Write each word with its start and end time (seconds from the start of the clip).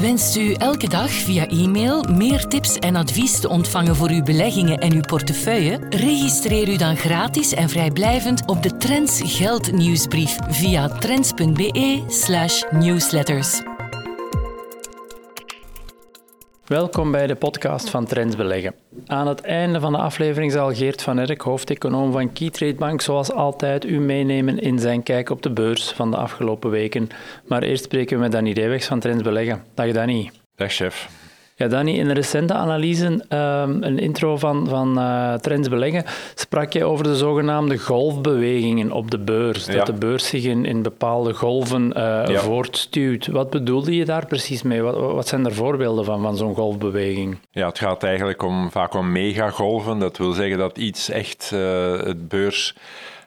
Wenst 0.00 0.36
u 0.36 0.52
elke 0.52 0.88
dag 0.88 1.10
via 1.10 1.48
e-mail 1.48 2.02
meer 2.02 2.46
tips 2.46 2.78
en 2.78 2.96
advies 2.96 3.40
te 3.40 3.48
ontvangen 3.48 3.96
voor 3.96 4.10
uw 4.10 4.22
beleggingen 4.22 4.78
en 4.78 4.92
uw 4.92 5.00
portefeuille? 5.00 5.78
Registreer 5.90 6.68
u 6.68 6.76
dan 6.76 6.96
gratis 6.96 7.52
en 7.52 7.68
vrijblijvend 7.68 8.42
op 8.46 8.62
de 8.62 8.76
Trends 8.76 9.20
Geld 9.24 9.72
nieuwsbrief 9.72 10.36
via 10.48 10.88
trends.be/newsletters. 10.88 13.67
Welkom 16.68 17.12
bij 17.12 17.26
de 17.26 17.34
podcast 17.34 17.90
van 17.90 18.04
Trends 18.04 18.36
Beleggen. 18.36 18.74
Aan 19.06 19.26
het 19.26 19.40
einde 19.40 19.80
van 19.80 19.92
de 19.92 19.98
aflevering 19.98 20.52
zal 20.52 20.74
Geert 20.74 21.02
van 21.02 21.18
Erk, 21.18 21.40
hoofdeconoom 21.40 22.12
van 22.12 22.32
Keytrade 22.32 22.74
Bank, 22.74 23.00
zoals 23.00 23.32
altijd 23.32 23.84
u 23.84 24.00
meenemen 24.00 24.58
in 24.58 24.78
zijn 24.78 25.02
kijk 25.02 25.30
op 25.30 25.42
de 25.42 25.50
beurs 25.50 25.90
van 25.90 26.10
de 26.10 26.16
afgelopen 26.16 26.70
weken. 26.70 27.08
Maar 27.46 27.62
eerst 27.62 27.84
spreken 27.84 28.16
we 28.16 28.22
met 28.22 28.32
Danny 28.32 28.52
Reewegs 28.52 28.86
van 28.86 29.00
Trends 29.00 29.22
Beleggen. 29.22 29.64
Dag 29.74 29.92
Danny. 29.92 30.30
Dag 30.54 30.72
chef. 30.72 31.08
Ja, 31.58 31.68
Danny, 31.68 31.98
in 31.98 32.08
een 32.08 32.14
recente 32.14 32.54
analyse, 32.54 33.06
um, 33.06 33.82
een 33.82 33.98
intro 33.98 34.36
van, 34.36 34.68
van 34.68 34.98
uh, 34.98 35.34
Trends 35.34 35.68
Beleggen, 35.68 36.04
sprak 36.34 36.72
je 36.72 36.84
over 36.84 37.04
de 37.04 37.16
zogenaamde 37.16 37.78
golfbewegingen 37.78 38.92
op 38.92 39.10
de 39.10 39.18
beurs. 39.18 39.66
Dat 39.66 39.86
de 39.86 39.92
beurs 39.92 40.28
zich 40.28 40.44
in, 40.44 40.64
in 40.64 40.82
bepaalde 40.82 41.34
golven 41.34 41.86
uh, 41.86 41.92
ja. 42.26 42.38
voortstuwt. 42.40 43.26
Wat 43.26 43.50
bedoelde 43.50 43.96
je 43.96 44.04
daar 44.04 44.26
precies 44.26 44.62
mee? 44.62 44.82
Wat, 44.82 44.96
wat 44.96 45.28
zijn 45.28 45.44
er 45.44 45.54
voorbeelden 45.54 46.04
van, 46.04 46.22
van 46.22 46.36
zo'n 46.36 46.54
golfbeweging? 46.54 47.38
Ja, 47.50 47.66
het 47.66 47.78
gaat 47.78 48.02
eigenlijk 48.02 48.42
om, 48.42 48.70
vaak 48.70 48.94
om 48.94 49.12
megagolven. 49.12 49.98
Dat 49.98 50.16
wil 50.16 50.32
zeggen 50.32 50.58
dat 50.58 50.78
iets 50.78 51.10
echt 51.10 51.50
uh, 51.54 51.60
het 52.00 52.28
beurs 52.28 52.74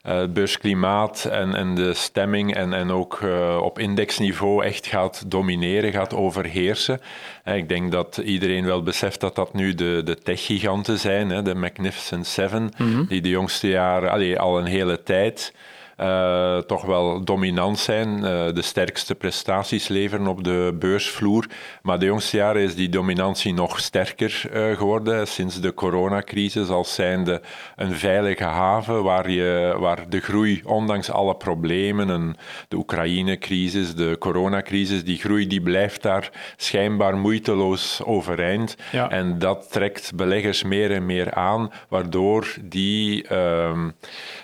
uh, 0.07 0.23
beursklimaat 0.29 1.25
en, 1.25 1.55
en 1.55 1.75
de 1.75 1.93
stemming 1.93 2.55
en, 2.55 2.73
en 2.73 2.91
ook 2.91 3.19
uh, 3.23 3.59
op 3.63 3.79
indexniveau 3.79 4.63
echt 4.63 4.87
gaat 4.87 5.23
domineren, 5.27 5.91
gaat 5.91 6.13
overheersen. 6.13 7.01
En 7.43 7.55
ik 7.55 7.69
denk 7.69 7.91
dat 7.91 8.17
iedereen 8.17 8.65
wel 8.65 8.83
beseft 8.83 9.19
dat 9.19 9.35
dat 9.35 9.53
nu 9.53 9.73
de, 9.73 10.01
de 10.05 10.17
techgiganten 10.17 10.99
zijn, 10.99 11.29
hè, 11.29 11.41
de 11.41 11.55
Magnificent 11.55 12.27
Seven, 12.27 12.71
mm 12.77 12.93
-hmm. 12.93 13.05
die 13.05 13.21
de 13.21 13.29
jongste 13.29 13.67
jaren, 13.67 14.11
allee, 14.11 14.39
al 14.39 14.57
een 14.57 14.65
hele 14.65 15.03
tijd 15.03 15.53
uh, 16.01 16.57
toch 16.57 16.85
wel 16.85 17.23
dominant 17.23 17.79
zijn, 17.79 18.09
uh, 18.09 18.23
de 18.23 18.61
sterkste 18.61 19.15
prestaties 19.15 19.87
leveren 19.87 20.27
op 20.27 20.43
de 20.43 20.75
beursvloer. 20.79 21.45
Maar 21.81 21.99
de 21.99 22.05
jongste 22.05 22.37
jaren 22.37 22.61
is 22.61 22.75
die 22.75 22.89
dominantie 22.89 23.53
nog 23.53 23.79
sterker 23.79 24.43
uh, 24.53 24.77
geworden 24.77 25.27
sinds 25.27 25.61
de 25.61 25.73
coronacrisis, 25.73 26.69
als 26.69 26.93
zijnde 26.93 27.41
een 27.75 27.93
veilige 27.93 28.43
haven 28.43 29.03
waar, 29.03 29.29
je, 29.29 29.75
waar 29.79 30.09
de 30.09 30.19
groei, 30.19 30.61
ondanks 30.65 31.11
alle 31.11 31.35
problemen, 31.35 32.09
en 32.09 32.35
de 32.67 32.75
Oekraïne-crisis, 32.75 33.95
de 33.95 34.15
coronacrisis, 34.19 35.03
die 35.03 35.17
groei 35.17 35.47
die 35.47 35.61
blijft 35.61 36.01
daar 36.01 36.29
schijnbaar 36.57 37.17
moeiteloos 37.17 38.01
overeind. 38.03 38.77
Ja. 38.91 39.09
En 39.09 39.39
dat 39.39 39.71
trekt 39.71 40.11
beleggers 40.15 40.63
meer 40.63 40.91
en 40.91 41.05
meer 41.05 41.33
aan, 41.33 41.71
waardoor 41.89 42.55
die 42.61 43.25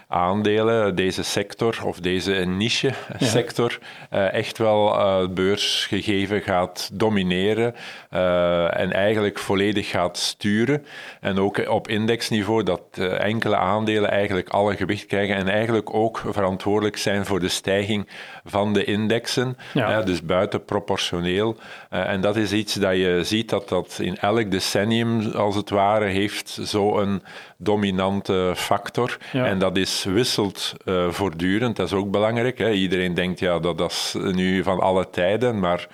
aandelen, 0.07 0.95
deze 0.95 1.23
sector 1.23 1.45
of 1.83 1.99
deze 1.99 2.31
niche-sector, 2.31 3.79
ja. 4.11 4.17
uh, 4.17 4.33
echt 4.33 4.57
wel 4.57 4.99
het 5.21 5.33
beursgegeven 5.33 6.41
gaat 6.41 6.89
domineren 6.93 7.75
uh, 8.13 8.79
en 8.79 8.93
eigenlijk 8.93 9.39
volledig 9.39 9.89
gaat 9.89 10.17
sturen. 10.17 10.85
En 11.21 11.39
ook 11.39 11.69
op 11.69 11.87
indexniveau 11.87 12.63
dat 12.63 12.81
enkele 13.17 13.55
aandelen 13.55 14.09
eigenlijk 14.09 14.49
alle 14.49 14.75
gewicht 14.75 15.05
krijgen 15.05 15.35
en 15.35 15.47
eigenlijk 15.47 15.93
ook 15.93 16.23
verantwoordelijk 16.25 16.97
zijn 16.97 17.25
voor 17.25 17.39
de 17.39 17.49
stijging 17.49 18.07
van 18.45 18.73
de 18.73 18.83
indexen, 18.83 19.57
ja. 19.73 20.01
dus 20.01 20.23
buitenproportioneel. 20.23 21.57
en 21.89 22.21
dat 22.21 22.35
is 22.35 22.51
iets 22.51 22.73
dat 22.73 22.95
je 22.95 23.19
ziet 23.23 23.49
dat 23.49 23.69
dat 23.69 23.99
in 24.01 24.17
elk 24.17 24.51
decennium, 24.51 25.31
als 25.31 25.55
het 25.55 25.69
ware, 25.69 26.05
heeft 26.05 26.59
zo'n 26.61 27.21
dominante 27.57 28.53
factor. 28.55 29.17
Ja. 29.31 29.45
En 29.45 29.59
dat 29.59 29.77
is 29.77 30.03
wisselt 30.03 30.73
uh, 30.85 31.09
voortdurend, 31.09 31.75
dat 31.75 31.85
is 31.85 31.93
ook 31.93 32.11
belangrijk. 32.11 32.57
Hè. 32.57 32.71
Iedereen 32.71 33.13
denkt 33.13 33.39
ja, 33.39 33.59
dat, 33.59 33.77
dat 33.77 33.91
is 33.91 34.15
nu 34.31 34.63
van 34.63 34.79
alle 34.79 35.09
tijden, 35.09 35.59
maar 35.59 35.87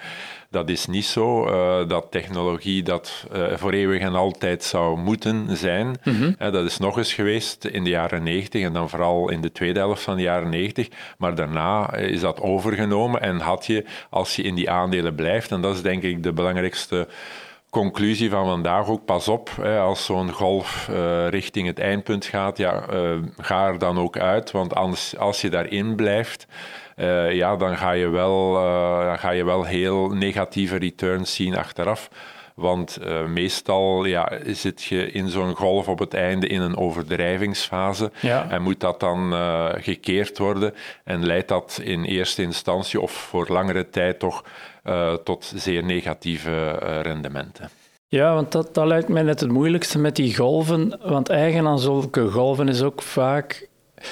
dat 0.53 0.69
is 0.69 0.85
niet 0.85 1.05
zo. 1.05 1.47
Uh, 1.47 1.87
dat 1.87 2.07
technologie 2.09 2.83
dat 2.83 3.25
uh, 3.35 3.43
voor 3.55 3.71
eeuwig 3.71 4.01
en 4.01 4.13
altijd 4.13 4.63
zou 4.63 4.97
moeten 4.97 5.57
zijn. 5.57 5.87
Mm 6.03 6.15
-hmm. 6.15 6.35
uh, 6.39 6.51
dat 6.51 6.65
is 6.65 6.77
nog 6.77 6.97
eens 6.97 7.13
geweest 7.13 7.65
in 7.65 7.83
de 7.83 7.89
jaren 7.89 8.23
90 8.23 8.63
en 8.63 8.73
dan 8.73 8.89
vooral 8.89 9.29
in 9.29 9.41
de 9.41 9.51
tweede 9.51 9.79
helft 9.79 10.03
van 10.03 10.15
de 10.15 10.21
jaren 10.21 10.49
90. 10.49 10.87
Maar 11.17 11.35
daarna 11.35 11.93
is 11.93 12.19
dat 12.19 12.41
overgenomen 12.41 13.21
en 13.21 13.39
had 13.39 13.65
je, 13.65 13.85
als 14.09 14.35
je 14.35 14.41
in 14.43 14.55
die 14.55 14.69
aandelen 14.69 15.15
blijft, 15.15 15.51
en 15.51 15.61
dat 15.61 15.75
is 15.75 15.81
denk 15.81 16.03
ik 16.03 16.23
de 16.23 16.33
belangrijkste 16.33 17.07
conclusie 17.73 18.29
van 18.29 18.45
vandaag 18.45 18.87
ook, 18.87 19.05
pas 19.05 19.27
op, 19.27 19.49
hè, 19.61 19.79
als 19.79 20.05
zo'n 20.05 20.31
golf 20.31 20.87
uh, 20.91 21.27
richting 21.27 21.67
het 21.67 21.79
eindpunt 21.79 22.25
gaat, 22.25 22.57
ja, 22.57 22.83
uh, 22.93 23.17
ga 23.37 23.67
er 23.67 23.77
dan 23.77 23.99
ook 23.99 24.17
uit, 24.17 24.51
want 24.51 24.75
anders, 24.75 25.17
als 25.17 25.41
je 25.41 25.49
daarin 25.49 25.95
blijft, 25.95 26.47
uh, 26.97 27.31
ja, 27.31 27.55
dan 27.55 27.77
ga 27.77 27.91
je, 27.91 28.09
wel, 28.09 28.53
dan 29.05 29.19
ga 29.19 29.29
je 29.29 29.45
wel 29.45 29.63
heel 29.63 30.09
negatieve 30.09 30.75
returns 30.75 31.35
zien 31.35 31.57
achteraf. 31.57 32.09
Want 32.55 32.97
uh, 33.01 33.25
meestal 33.25 34.05
ja, 34.05 34.31
zit 34.45 34.83
je 34.83 35.11
in 35.11 35.29
zo'n 35.29 35.55
golf 35.55 35.87
op 35.87 35.99
het 35.99 36.13
einde 36.13 36.47
in 36.47 36.61
een 36.61 36.77
overdrijvingsfase 36.77 38.11
ja. 38.19 38.49
en 38.49 38.61
moet 38.61 38.79
dat 38.79 38.99
dan 38.99 39.33
uh, 39.33 39.69
gekeerd 39.75 40.37
worden 40.37 40.73
en 41.03 41.25
leidt 41.25 41.47
dat 41.47 41.79
in 41.83 42.03
eerste 42.03 42.41
instantie 42.41 43.01
of 43.01 43.11
voor 43.11 43.45
langere 43.49 43.89
tijd 43.89 44.19
toch 44.19 44.43
uh, 44.83 45.13
tot 45.13 45.53
zeer 45.55 45.83
negatieve 45.83 46.69
rendementen. 47.01 47.69
Ja, 48.13 48.33
want 48.33 48.51
dat, 48.51 48.73
dat 48.73 48.85
lijkt 48.85 49.07
mij 49.07 49.21
net 49.21 49.39
het 49.39 49.51
moeilijkste 49.51 49.99
met 49.99 50.15
die 50.15 50.35
golven. 50.35 50.99
Want 51.01 51.29
eigen 51.29 51.67
aan 51.67 51.79
zulke 51.79 52.29
golven 52.29 52.67
is 52.67 52.81
ook 52.81 53.01
vaak 53.01 53.67
eh, 53.95 54.05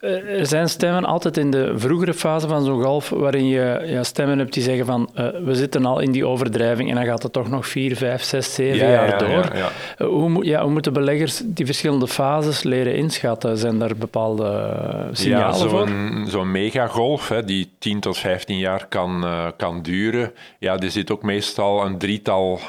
er 0.00 0.46
zijn 0.46 0.68
stemmen 0.68 1.04
altijd 1.04 1.36
in 1.36 1.50
de 1.50 1.72
vroegere 1.76 2.14
fase 2.14 2.48
van 2.48 2.64
zo'n 2.64 2.82
golf 2.82 3.08
waarin 3.08 3.46
je 3.46 3.82
ja, 3.86 4.02
stemmen 4.02 4.38
hebt 4.38 4.52
die 4.52 4.62
zeggen 4.62 4.86
van 4.86 5.10
uh, 5.18 5.28
we 5.44 5.54
zitten 5.54 5.84
al 5.84 6.00
in 6.00 6.12
die 6.12 6.26
overdrijving 6.26 6.88
en 6.88 6.94
dan 6.94 7.04
gaat 7.04 7.22
het 7.22 7.32
toch 7.32 7.48
nog 7.48 7.66
vier, 7.66 7.96
vijf, 7.96 8.22
zes, 8.22 8.54
zeven 8.54 8.86
ja, 8.86 8.92
jaar 8.92 9.08
ja, 9.08 9.18
door. 9.18 9.52
Uh, 9.56 10.08
hoe, 10.08 10.44
ja, 10.44 10.62
hoe 10.62 10.70
moeten 10.70 10.92
beleggers 10.92 11.42
die 11.44 11.66
verschillende 11.66 12.08
fases 12.08 12.62
leren 12.62 12.96
inschatten? 12.96 13.58
Zijn 13.58 13.82
er 13.82 13.96
bepaalde 13.96 14.74
signalen 15.12 15.58
zo 15.58 15.68
voor? 15.68 15.88
Zo'n 16.26 16.50
megagolf 16.50 17.28
hè, 17.28 17.44
die 17.44 17.70
10 17.78 18.00
tot 18.00 18.18
15 18.18 18.58
jaar 18.58 18.86
kan, 18.88 19.24
uh, 19.24 19.46
kan 19.56 19.82
duren, 19.82 20.32
ja, 20.58 20.78
er 20.78 20.90
zit 20.90 21.10
ook 21.10 21.22
meestal 21.22 21.84
een 21.84 21.98
drietal 21.98 22.60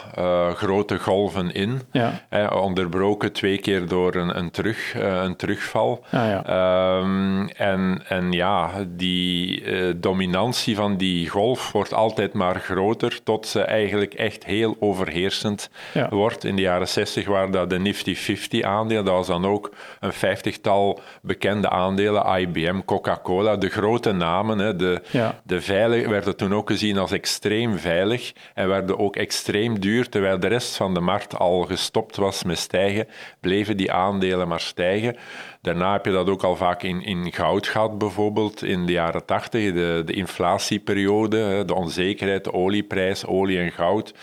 grote 0.53 0.99
golven 0.99 1.53
in. 1.53 1.81
Hè, 2.29 2.47
onderbroken 2.47 3.31
twee 3.31 3.57
keer 3.57 3.88
door 3.88 4.15
een, 4.15 4.38
een, 4.38 4.51
terug, 4.51 4.94
een 4.95 5.35
terugval. 5.35 6.03
Ah, 6.11 6.99
um, 6.99 7.16
en, 7.55 8.03
en 8.07 8.31
ja, 8.31 8.72
die 8.88 9.61
uh, 9.61 9.94
dominantie 9.95 10.75
van 10.75 10.97
die 10.97 11.29
golf 11.29 11.72
wordt 11.72 11.94
altijd 11.94 12.33
maar 12.33 12.59
groter, 12.59 13.19
tot 13.23 13.47
ze 13.47 13.61
eigenlijk 13.61 14.13
echt 14.13 14.45
heel 14.45 14.75
overheersend 14.79 15.69
ja. 15.94 16.09
wordt. 16.09 16.44
In 16.44 16.56
de 16.56 16.61
jaren 16.61 16.88
60 16.88 17.27
waren 17.27 17.51
dat 17.51 17.69
de 17.69 17.79
Nifty 17.79 18.16
50 18.16 18.61
aandelen. 18.61 19.06
Dat 19.06 19.13
was 19.13 19.27
dan 19.27 19.45
ook 19.45 19.72
een 20.00 20.13
vijftigtal 20.13 21.00
bekende 21.22 21.69
aandelen, 21.69 22.39
IBM, 22.39 22.79
Coca-Cola, 22.85 23.56
de 23.56 23.69
grote 23.69 24.12
namen. 24.12 24.59
Hè, 24.59 24.75
de, 24.75 25.01
ja. 25.12 25.41
de 25.44 25.62
veilig, 25.62 26.07
werden 26.07 26.36
toen 26.36 26.53
ook 26.53 26.69
gezien 26.69 26.97
als 26.97 27.12
extreem 27.12 27.77
veilig 27.77 28.33
en 28.53 28.68
werden 28.68 29.00
ook 29.00 29.15
extreem 29.15 29.80
duur, 29.80 30.09
terwijl 30.09 30.39
de 30.39 30.47
rest 30.47 30.75
van 30.75 30.94
de 30.94 31.00
markt 31.00 31.38
al 31.38 31.62
gestopt 31.62 32.15
was 32.15 32.44
met 32.44 32.57
stijgen, 32.57 33.07
bleven 33.39 33.77
die 33.77 33.91
aandelen 33.91 34.47
maar 34.47 34.59
stijgen. 34.59 35.15
Daarna 35.62 35.92
heb 35.92 36.06
je 36.06 36.12
dat 36.12 36.30
ook 36.30 36.44
al 36.44 36.56
vaak 36.56 36.83
in, 36.83 37.01
in 37.04 37.33
goud 37.33 37.68
gehad, 37.68 37.98
bijvoorbeeld 37.98 38.63
in 38.63 38.86
de 38.86 38.92
jaren 38.92 39.25
tachtig, 39.25 39.74
de, 39.74 40.01
de 40.06 40.13
inflatieperiode, 40.13 41.63
de 41.65 41.74
onzekerheid, 41.74 42.44
de 42.44 42.54
olieprijs, 42.54 43.25
olie 43.25 43.59
en 43.59 43.71
goud. 43.71 44.13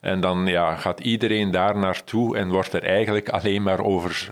En 0.00 0.20
dan 0.20 0.46
ja, 0.46 0.76
gaat 0.76 1.00
iedereen 1.00 1.50
daar 1.50 1.78
naartoe 1.78 2.36
en 2.36 2.48
wordt 2.48 2.72
er 2.72 2.82
eigenlijk 2.82 3.28
alleen 3.28 3.62
maar 3.62 3.84
over 3.84 4.28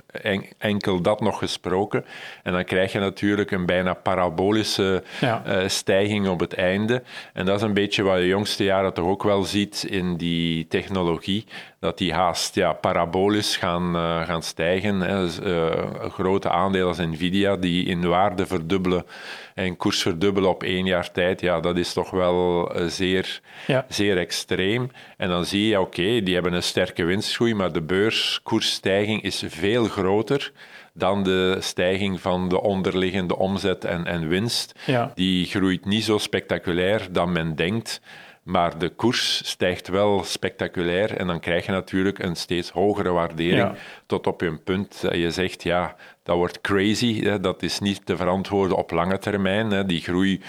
enkel 0.59 1.01
dat 1.01 1.21
nog 1.21 1.39
gesproken. 1.39 2.05
En 2.43 2.53
dan 2.53 2.65
krijg 2.65 2.93
je 2.93 2.99
natuurlijk 2.99 3.51
een 3.51 3.67
bijna 3.67 3.95
parabolische 3.95 5.03
ja. 5.21 5.43
uh, 5.47 5.69
stijging 5.69 6.29
op 6.29 6.41
het 6.41 6.55
einde. 6.55 7.03
En 7.33 7.47
dat 7.47 7.57
is 7.57 7.63
een 7.63 7.75
beetje 7.75 8.03
wat 8.03 8.19
je 8.19 8.27
jongste 8.27 8.65
jaren 8.65 8.95
toch 8.95 9.07
ook 9.07 9.23
wel 9.23 9.43
ziet 9.43 9.87
in 9.89 10.17
die 10.17 10.67
technologie 10.67 11.47
dat 11.83 11.99
die 11.99 12.13
haast 12.13 12.55
ja, 12.55 12.73
parabolisch 12.73 13.57
gaan, 13.57 13.97
uh, 13.97 14.23
gaan 14.23 14.43
stijgen. 14.43 15.01
Hè. 15.01 15.25
Dus, 15.25 15.41
uh, 15.41 15.71
grote 16.11 16.51
aandelen 16.51 16.87
als 16.87 16.99
Nvidia 16.99 17.57
die 17.57 17.85
in 17.87 18.09
waarde 18.09 18.47
verdubbelen 18.47 19.07
en 19.55 19.77
koers 19.77 20.03
verdubbelen 20.03 20.51
op 20.51 20.63
één 20.63 20.85
jaar 20.85 21.11
tijd, 21.13 21.41
ja, 21.41 21.61
dat 21.61 21.77
is 21.77 21.93
toch 21.93 22.11
wel 22.11 22.73
uh, 22.79 22.87
zeer, 22.87 23.41
ja. 23.67 23.87
zeer 23.89 24.19
extreem. 24.19 24.91
En 25.17 25.29
dan 25.29 25.45
zie 25.45 25.67
je, 25.67 25.81
oké, 25.81 26.23
die 26.23 26.35
hebben 26.35 26.53
een 26.53 26.63
sterke 26.63 27.05
winstgroei, 27.05 27.55
maar 27.55 27.73
de 27.73 27.83
beurskoersstijging 27.83 29.23
is 29.23 29.45
veel 29.47 29.85
groter 29.85 30.53
dan 30.95 31.23
de 31.23 31.57
stijging 31.61 32.21
van 32.21 32.49
de 32.49 32.61
onderliggende 32.61 33.37
omzet 33.37 33.85
en, 33.85 34.07
en 34.07 34.29
winst. 34.29 34.79
Ja. 34.87 35.13
Die 35.15 35.47
groeit 35.47 35.85
niet 35.85 36.05
zo 36.05 36.19
spectaculair 36.19 37.09
dan 37.11 37.33
men 37.33 37.55
denkt. 37.55 38.01
Maar 38.43 38.79
de 38.79 38.89
koers 38.89 39.41
stijgt 39.45 39.89
wel 39.89 40.25
spectaculair 40.25 41.17
en 41.17 41.27
dan 41.27 41.41
krijg 41.41 41.67
je 41.67 41.73
natuurlijk 41.73 42.19
een 42.19 42.37
steeds 42.37 42.71
hogere 42.71 43.11
waardering 43.11 43.73
tot 44.07 44.27
op 44.27 44.41
een 44.41 44.63
punt 44.63 45.01
dat 45.01 45.15
je 45.15 45.31
zegt, 45.31 45.63
ja, 45.63 45.97
dat 46.23 46.37
wordt 46.37 46.61
crazy, 46.61 47.39
dat 47.39 47.63
is 47.63 47.79
niet 47.79 48.07
te 48.07 48.17
verantwoorden 48.17 48.77
op 48.77 48.91
lange 48.91 49.19
termijn. 49.19 49.87
Die 49.87 50.01
groei, 50.01 50.41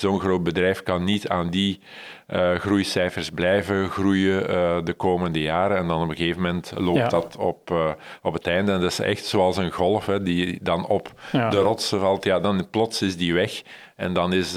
zo'n 0.00 0.20
groot 0.20 0.42
bedrijf 0.42 0.82
kan 0.82 1.04
niet 1.04 1.28
aan 1.28 1.50
die 1.50 1.80
uh, 2.34 2.54
groeicijfers 2.54 3.30
blijven 3.30 3.90
groeien 3.90 4.50
uh, 4.50 4.76
de 4.84 4.92
komende 4.92 5.40
jaren. 5.40 5.76
En 5.76 5.86
dan 5.86 6.02
op 6.02 6.08
een 6.08 6.16
gegeven 6.16 6.42
moment 6.42 6.72
loopt 6.76 7.10
dat 7.10 7.36
op, 7.36 7.70
uh, 7.70 7.90
op 8.22 8.32
het 8.32 8.46
einde. 8.46 8.72
En 8.72 8.80
dat 8.80 8.90
is 8.90 8.98
echt 8.98 9.24
zoals 9.24 9.56
een 9.56 9.72
golf 9.72 10.06
hè, 10.06 10.22
die 10.22 10.58
dan 10.62 10.86
op 10.86 11.12
de 11.30 11.56
rotsen 11.56 12.00
valt. 12.00 12.24
Ja, 12.24 12.40
dan 12.40 12.70
plots 12.70 13.02
is 13.02 13.16
die 13.16 13.34
weg. 13.34 13.62
En 13.96 14.12
dan 14.12 14.32
is, 14.32 14.54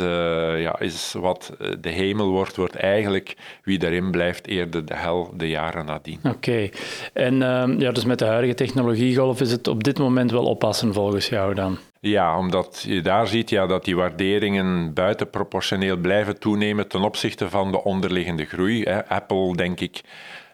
ja, 0.57 0.79
is 0.79 1.15
wat 1.19 1.53
de 1.79 1.89
hemel 1.89 2.29
wordt, 2.29 2.55
wordt 2.55 2.75
eigenlijk 2.75 3.35
wie 3.63 3.79
daarin 3.79 4.11
blijft 4.11 4.47
eerder 4.47 4.85
de 4.85 4.95
hel 4.95 5.33
de 5.37 5.49
jaren 5.49 5.85
nadien. 5.85 6.19
Oké. 6.23 6.69
En 7.13 7.41
ehm, 7.41 7.79
ja, 7.79 7.91
dus 7.91 8.05
met 8.05 8.19
de 8.19 8.25
huidige 8.25 8.53
technologiegolf 8.53 9.41
is 9.41 9.51
het 9.51 9.67
op 9.67 9.83
dit 9.83 9.99
moment 9.99 10.31
wel 10.31 10.45
oppassen 10.45 10.93
volgens 10.93 11.29
jou 11.29 11.53
dan? 11.53 11.77
Ja, 12.05 12.37
omdat 12.37 12.83
je 12.87 13.01
daar 13.01 13.27
ziet 13.27 13.49
ja, 13.49 13.65
dat 13.65 13.85
die 13.85 13.95
waarderingen 13.95 14.93
buitenproportioneel 14.93 15.97
blijven 15.97 16.39
toenemen 16.39 16.87
ten 16.87 17.01
opzichte 17.01 17.49
van 17.49 17.71
de 17.71 17.83
onderliggende 17.83 18.45
groei. 18.45 18.85
Apple, 19.07 19.55
denk 19.55 19.79
ik, 19.79 20.01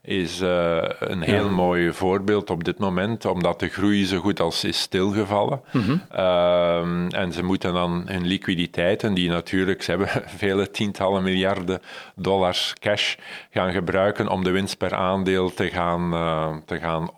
is 0.02 0.42
uh, 0.42 0.78
een 1.00 1.22
heel 1.22 1.50
mooi 1.50 1.94
voorbeeld 1.94 2.50
op 2.50 2.64
dit 2.64 2.80
moment, 2.80 3.26
omdat 3.26 3.60
de 3.60 3.68
groei 3.68 4.06
zo 4.06 4.20
goed 4.20 4.40
als 4.40 4.64
is 4.64 4.80
stilgevallen. 4.80 5.62
Mm 5.72 6.02
en 7.10 7.32
ze 7.32 7.44
moeten 7.44 7.74
dan 7.74 8.04
hun 8.06 8.26
liquiditeiten, 8.26 9.14
die 9.14 9.30
natuurlijk, 9.30 9.82
ze 9.82 9.92
hebben 9.92 10.10
vele 10.38 10.72
tientallen 10.72 11.24
miljarden 11.24 11.82
dollars 12.16 12.74
cash, 12.80 13.16
gaan 13.50 13.72
gebruiken 13.72 14.28
om 14.28 14.44
de 14.44 14.52
winst 14.52 14.78
per 14.78 14.94
aandeel 14.94 15.54
te 15.54 15.68
gaan, 15.70 16.14
uh, 16.14 16.56
te 16.66 16.80
gaan 16.80 17.10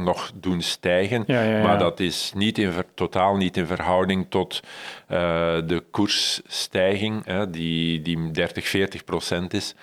nog 0.00 0.30
doen 0.34 0.62
stijgen. 0.62 1.24
Ja, 1.26 1.42
ja, 1.42 1.56
ja. 1.56 1.62
Maar 1.62 1.78
dat 1.78 2.00
is 2.00 2.32
niet 2.34 2.58
in 2.58 2.72
totaal 2.94 3.36
niet 3.36 3.56
in 3.56 3.66
verhouding 3.66 4.26
tot 4.28 4.62
de 5.08 5.82
koersstijging, 5.90 7.24
die, 7.50 8.02
die 8.02 8.30
30, 8.30 8.68
40 8.68 9.04
procent 9.04 9.54
is. 9.54 9.74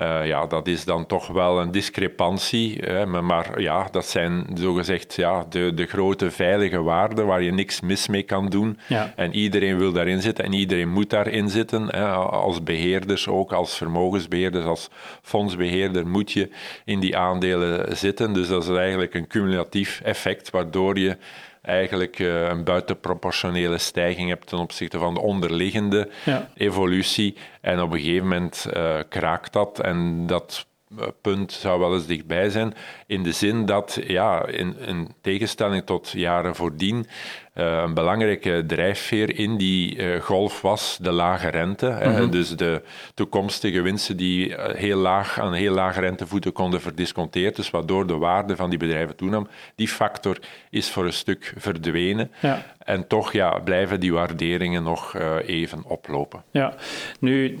Uh, 0.00 0.26
ja, 0.26 0.46
dat 0.46 0.66
is 0.66 0.84
dan 0.84 1.06
toch 1.06 1.26
wel 1.26 1.60
een 1.60 1.70
discrepantie. 1.70 2.92
Maar, 3.06 3.60
ja, 3.60 3.88
dat 3.90 4.06
zijn 4.06 4.46
zogezegd 4.54 5.14
ja, 5.16 5.46
de, 5.48 5.74
de 5.74 5.86
grote 5.86 6.30
veilige 6.30 6.82
waarden 6.82 7.26
waar 7.26 7.42
je 7.42 7.52
niks 7.52 7.80
mis 7.80 8.08
mee 8.08 8.22
kan 8.22 8.48
doen. 8.48 8.78
En 9.16 9.34
iedereen 9.34 9.78
wil 9.78 9.92
daarin 9.92 10.22
zitten 10.22 10.44
en 10.44 10.52
iedereen 10.52 10.88
moet 10.88 11.10
daarin 11.10 11.48
zitten. 11.48 11.90
Als 12.30 12.62
beheerders 12.62 13.28
ook, 13.28 13.52
als 13.52 13.76
vermogensbeheerders, 13.76 14.64
als 14.64 14.88
fondsbeheerder 15.22 16.06
moet 16.06 16.32
je 16.32 16.50
in 16.84 17.00
die 17.00 17.16
aandelen 17.16 17.96
zitten. 17.96 18.32
Dus 18.32 18.48
dat 18.48 18.62
is 18.62 18.76
eigenlijk 18.76 19.14
een 19.14 19.26
cumulatief 19.26 20.00
effect 20.04 20.50
waardoor 20.50 20.98
je 20.98 21.16
eigenlijk 21.62 22.18
uh, 22.18 22.48
een 22.48 22.64
buitenproportionele 22.64 23.78
stijging 23.78 24.28
hebt 24.28 24.46
ten 24.46 24.58
opzichte 24.58 24.98
van 24.98 25.14
de 25.14 25.20
onderliggende 25.20 26.08
evolutie. 26.54 27.36
En 27.60 27.80
op 27.80 27.92
een 27.92 28.00
gegeven 28.00 28.28
moment 28.28 28.66
uh, 28.76 28.98
kraakt 29.08 29.52
dat 29.52 29.80
en 29.80 30.26
dat 30.26 30.66
eh, 30.98 31.06
punt 31.20 31.52
zou 31.52 31.80
wel 31.80 31.94
eens 31.94 32.06
dichtbij 32.06 32.50
zijn, 32.50 32.74
in 33.06 33.22
de 33.22 33.32
zin 33.32 33.66
dat, 33.66 33.98
ja, 34.06 34.46
in, 34.46 34.78
in 34.78 35.14
tegenstelling 35.20 35.86
tot 35.86 36.10
jaren 36.10 36.54
voordien, 36.54 37.06
een 37.54 37.94
belangrijke 37.94 38.64
drijfveer 38.66 39.38
in 39.38 39.56
die 39.56 39.96
uh, 39.96 40.20
golf 40.20 40.60
was 40.60 40.98
de 41.00 41.10
lage 41.10 41.48
rente. 41.48 41.86
Mm 41.86 42.14
-hmm. 42.14 42.30
Dus 42.30 42.56
de 42.56 42.82
toekomstige 43.14 43.80
winsten 43.80 44.16
die 44.16 44.54
heel 44.58 44.98
laag, 44.98 45.40
aan 45.40 45.52
heel 45.52 45.74
lage 45.74 46.00
rentevoeten 46.00 46.52
konden 46.52 46.80
verdisconteerd, 46.80 47.56
dus 47.56 47.70
waardoor 47.70 48.06
de 48.06 48.16
waarde 48.16 48.56
van 48.56 48.70
die 48.70 48.78
bedrijven 48.78 49.16
toenam. 49.16 49.48
Die 49.74 49.88
factor 49.88 50.38
is 50.70 50.90
voor 50.90 51.04
een 51.04 51.12
stuk 51.12 51.52
verdwenen. 51.56 52.30
Ja. 52.40 52.62
En 52.78 53.06
toch 53.06 53.32
ja, 53.32 53.58
blijven 53.58 54.00
die 54.00 54.12
waarderingen 54.12 54.82
nog 54.82 55.14
uh, 55.14 55.36
even 55.46 55.82
oplopen. 55.84 56.42
Ja, 56.50 56.74
nu 57.18 57.58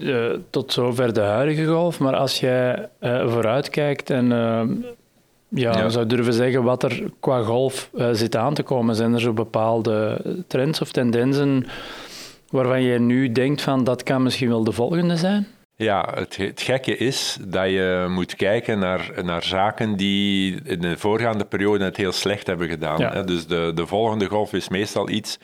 tot 0.50 0.72
zover 0.72 1.12
de 1.12 1.20
huidige 1.20 1.66
golf, 1.66 1.98
maar 1.98 2.16
als 2.16 2.40
jij 2.40 2.88
vooruitkijkt 3.00 4.10
en 4.10 4.32
ja, 5.54 5.78
ja. 5.78 5.88
zou 5.88 6.06
durven 6.06 6.32
zeggen 6.32 6.62
wat 6.62 6.82
er 6.82 7.02
qua 7.20 7.42
golf 7.42 7.90
uh, 7.94 8.08
zit 8.12 8.36
aan 8.36 8.54
te 8.54 8.62
komen. 8.62 8.94
Zijn 8.94 9.14
er 9.14 9.20
zo 9.20 9.32
bepaalde 9.32 10.20
trends 10.46 10.80
of 10.80 10.92
tendensen 10.92 11.66
waarvan 12.50 12.82
je 12.82 12.98
nu 12.98 13.32
denkt 13.32 13.62
van 13.62 13.84
dat 13.84 14.02
kan 14.02 14.22
misschien 14.22 14.48
wel 14.48 14.64
de 14.64 14.72
volgende 14.72 15.16
zijn? 15.16 15.46
Ja, 15.76 16.08
het, 16.14 16.36
het, 16.36 16.62
gekke 16.62 16.96
is 16.96 17.38
dat 17.40 17.68
je 17.68 18.06
moet 18.08 18.36
kijken 18.36 18.78
naar, 18.78 19.10
naar 19.24 19.42
zaken 19.42 19.96
die 19.96 20.60
in 20.64 20.80
de 20.80 20.98
voorgaande 20.98 21.44
periode 21.44 21.84
het 21.84 21.96
heel 21.96 22.12
slecht 22.12 22.46
hebben 22.46 22.68
gedaan. 22.68 22.98
Ja. 22.98 23.22
Dus 23.22 23.46
de, 23.46 23.72
de 23.74 23.86
volgende 23.86 24.26
golf 24.26 24.52
is 24.52 24.68
meestal 24.68 25.08
iets 25.08 25.38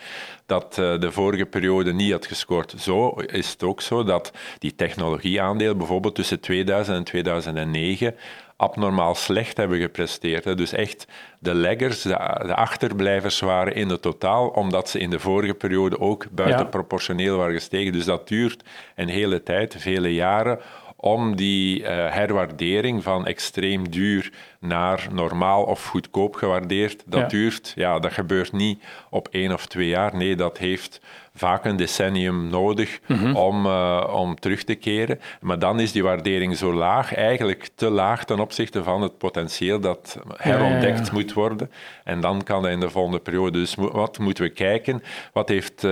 dat 0.46 0.76
uh, 0.80 1.00
de 1.00 1.12
vorige 1.12 1.46
periode 1.46 1.92
niet 1.92 2.12
had 2.12 2.26
gescoord. 2.26 2.74
Zo 2.78 3.08
is 3.10 3.50
het 3.50 3.62
ook 3.62 3.80
zo 3.80 4.04
dat 4.04 4.32
die 4.58 4.74
technologieaandeel 4.74 5.76
bijvoorbeeld 5.76 6.14
tussen 6.14 6.40
2000 6.40 6.96
en 6.96 7.04
2009 7.04 8.14
abnormaal 8.58 9.14
slecht 9.14 9.56
hebben 9.56 9.78
gepresteerd. 9.78 10.44
Hè. 10.44 10.54
Dus 10.54 10.72
echt 10.72 11.06
de 11.38 11.54
leggers, 11.54 12.02
de, 12.02 12.08
de, 12.46 12.54
achterblijvers 12.54 13.40
waren 13.40 13.74
in 13.74 13.88
het 13.88 14.02
totaal, 14.02 14.48
omdat 14.48 14.88
ze 14.88 14.98
in 14.98 15.10
de 15.10 15.18
vorige 15.18 15.54
periode 15.54 16.00
ook 16.00 16.26
buitenproportioneel 16.30 17.36
waren 17.36 17.54
gestegen. 17.54 17.92
Dus 17.92 18.04
dat 18.04 18.28
duurt 18.28 18.62
een 18.94 19.08
hele 19.08 19.42
tijd, 19.42 19.76
vele 19.78 20.14
jaren, 20.14 20.60
om 21.00 21.36
die 21.36 21.80
uh, 21.80 21.86
herwaardering 21.88 23.02
van 23.02 23.26
extreem 23.26 23.90
duur 23.90 24.32
naar 24.60 25.06
normaal 25.12 25.64
of 25.64 25.86
goedkoop 25.86 26.34
gewaardeerd, 26.34 27.02
dat 27.06 27.30
duurt, 27.30 27.72
ja, 27.74 27.98
dat 27.98 28.12
gebeurt 28.12 28.52
niet 28.52 28.82
op 29.10 29.28
één 29.30 29.52
of 29.52 29.66
twee 29.66 29.88
jaar. 29.88 30.16
Nee, 30.16 30.36
dat 30.36 30.58
heeft 30.58 31.00
vaak 31.38 31.64
een 31.64 31.76
decennium 31.76 32.48
nodig 32.48 33.00
mhm. 33.06 33.36
om, 33.36 33.66
uh, 33.66 34.10
om 34.12 34.40
terug 34.40 34.64
te 34.64 34.74
keren. 34.74 35.20
Maar 35.40 35.58
dan 35.58 35.80
is 35.80 35.92
die 35.92 36.02
waardering 36.02 36.56
zo 36.56 36.72
laag, 36.72 37.14
eigenlijk 37.14 37.68
te 37.74 37.90
laag 37.90 38.24
ten 38.24 38.40
opzichte 38.40 38.82
van 38.82 39.02
het 39.02 39.18
potentieel 39.18 39.80
dat 39.80 40.18
herontdekt 40.36 41.12
moet 41.12 41.32
worden. 41.32 41.70
En 42.04 42.20
dan 42.20 42.42
kan 42.42 42.62
dat 42.62 42.70
in 42.70 42.80
de 42.80 42.90
volgende 42.90 43.18
periode. 43.18 43.58
Dus 43.58 43.74
wat 43.74 44.18
moeten 44.18 44.44
we 44.44 44.50
kijken? 44.50 45.02
Wat 45.32 45.48
heeft 45.48 45.84
uh, 45.84 45.90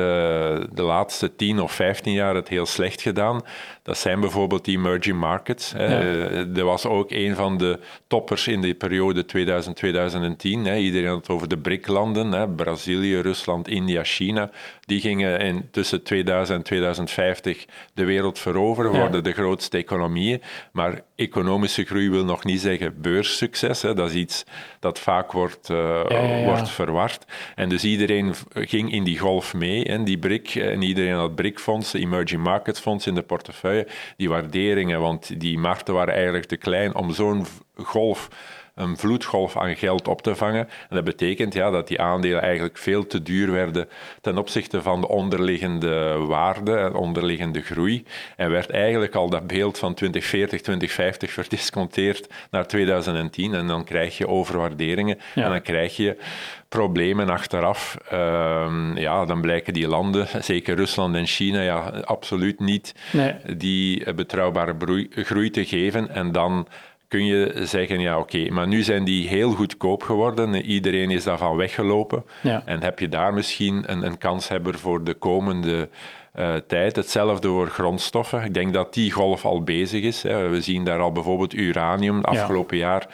de 0.72 0.82
laatste 0.82 1.36
10 1.36 1.60
of 1.60 1.72
15 1.72 2.12
jaar 2.12 2.34
het 2.34 2.48
heel 2.48 2.66
slecht 2.66 3.02
gedaan? 3.02 3.40
Dat 3.82 3.98
zijn 3.98 4.20
bijvoorbeeld 4.20 4.64
die 4.64 4.78
emerging 4.78 5.18
markets. 5.18 5.72
Ja. 5.76 6.02
Uh, 6.02 6.56
er 6.56 6.64
was 6.64 6.86
ook 6.86 7.10
een 7.10 7.34
van 7.34 7.56
de 7.56 7.78
toppers 8.06 8.46
in 8.46 8.60
de 8.60 8.74
periode 8.74 9.24
2000-2010. 9.24 9.28
Iedereen 10.42 11.08
had 11.08 11.16
het 11.16 11.28
over 11.28 11.48
de 11.48 11.58
BRIC-landen, 11.58 12.54
Brazilië, 12.54 13.20
Rusland, 13.20 13.68
India, 13.68 14.04
China. 14.04 14.50
Die 14.86 15.00
gingen 15.00 15.40
in, 15.40 15.68
tussen 15.70 16.02
2000 16.02 16.58
en 16.58 16.64
2050 16.64 17.66
de 17.94 18.04
wereld 18.04 18.38
veroveren, 18.38 18.92
worden 18.92 19.24
de 19.24 19.32
grootste 19.32 19.76
economieën. 19.76 20.42
Maar 20.72 21.02
economische 21.14 21.84
groei 21.84 22.10
wil 22.10 22.24
nog 22.24 22.44
niet 22.44 22.60
zeggen 22.60 23.00
beurssucces. 23.00 23.82
Hè. 23.82 23.94
Dat 23.94 24.08
is 24.08 24.14
iets 24.14 24.44
dat 24.80 24.98
vaak 24.98 25.32
wordt, 25.32 25.68
uh, 25.68 26.44
wordt 26.44 26.70
verward. 26.70 27.24
En 27.54 27.68
dus 27.68 27.84
iedereen 27.84 28.34
ging 28.54 28.92
in 28.92 29.04
die 29.04 29.18
golf 29.18 29.54
mee, 29.54 29.84
en 29.84 30.04
die 30.04 30.18
BRIC, 30.18 30.54
en 30.54 30.82
iedereen 30.82 31.14
had 31.14 31.34
BRIC-fondsen, 31.34 32.00
Emerging 32.00 32.42
Markets 32.42 32.80
Fonds 32.80 33.06
in 33.06 33.14
de 33.14 33.22
portefeuille, 33.22 33.86
die 34.16 34.28
waarderingen, 34.28 35.00
want 35.00 35.40
die 35.40 35.58
markten 35.58 35.94
waren 35.94 36.14
eigenlijk 36.14 36.44
te 36.44 36.56
klein 36.56 36.94
om 36.94 37.12
zo'n 37.12 37.46
golf 37.74 38.28
een 38.76 38.96
vloedgolf 38.96 39.56
aan 39.56 39.76
geld 39.76 40.08
op 40.08 40.22
te 40.22 40.34
vangen. 40.34 40.68
En 40.88 40.96
dat 40.96 41.04
betekent 41.04 41.54
ja, 41.54 41.70
dat 41.70 41.88
die 41.88 42.00
aandelen 42.00 42.42
eigenlijk 42.42 42.78
veel 42.78 43.06
te 43.06 43.22
duur 43.22 43.52
werden 43.52 43.88
ten 44.20 44.38
opzichte 44.38 44.82
van 44.82 45.00
de 45.00 45.08
onderliggende 45.08 46.16
waarde 46.26 46.76
en 46.76 46.94
onderliggende 46.94 47.60
groei. 47.60 48.04
En 48.36 48.50
werd 48.50 48.70
eigenlijk 48.70 49.14
al 49.14 49.30
dat 49.30 49.46
beeld 49.46 49.78
van 49.78 49.94
2040, 49.94 50.60
2050 50.60 51.32
verdisconteerd 51.32 52.28
naar 52.50 52.66
2010. 52.66 53.54
En 53.54 53.66
dan 53.66 53.84
krijg 53.84 54.18
je 54.18 54.28
overwaarderingen 54.28 55.18
en 55.34 55.50
dan 55.50 55.62
krijg 55.62 55.96
je 55.96 56.16
problemen 56.68 57.28
achteraf. 57.28 57.96
Ehm, 58.10 58.98
ja, 58.98 59.24
dan 59.24 59.40
blijken 59.40 59.72
die 59.72 59.88
landen, 59.88 60.26
zeker 60.40 60.76
Rusland 60.76 61.14
en 61.14 61.26
China, 61.26 61.60
ja, 61.60 61.78
absoluut 62.04 62.60
niet 62.60 62.94
nee. 63.12 63.34
die 63.56 64.14
betrouwbare 64.14 65.06
groei 65.10 65.50
te 65.50 65.64
geven. 65.64 66.08
En 66.08 66.32
dan 66.32 66.68
kun 67.08 67.24
je 67.24 67.60
zeggen, 67.62 68.00
ja 68.00 68.18
oké, 68.18 68.50
maar 68.50 68.68
nu 68.68 68.82
zijn 68.82 69.04
die 69.04 69.28
heel 69.28 69.52
goedkoop 69.52 70.02
geworden, 70.02 70.54
iedereen 70.54 71.10
is 71.10 71.24
daarvan 71.24 71.56
weggelopen. 71.56 72.24
Ja. 72.42 72.62
En 72.64 72.82
heb 72.82 72.98
je 72.98 73.08
daar 73.08 73.34
misschien 73.34 73.82
een, 73.86 74.06
een 74.06 74.18
kanshebber 74.18 74.78
voor 74.78 75.04
de 75.04 75.14
komende 75.14 75.88
uh, 76.36 76.54
tijd? 76.54 76.96
Hetzelfde 76.96 77.48
voor 77.48 77.68
grondstoffen. 77.68 78.44
Ik 78.44 78.54
denk 78.54 78.72
dat 78.72 78.94
die 78.94 79.10
golf 79.10 79.44
al 79.44 79.62
bezig 79.62 80.02
is. 80.02 80.22
Hè. 80.22 80.48
We 80.48 80.60
zien 80.60 80.84
daar 80.84 81.00
al 81.00 81.12
bijvoorbeeld 81.12 81.54
uranium 81.54 82.20
de 82.20 82.26
afgelopen 82.26 82.76
jaar. 82.76 83.06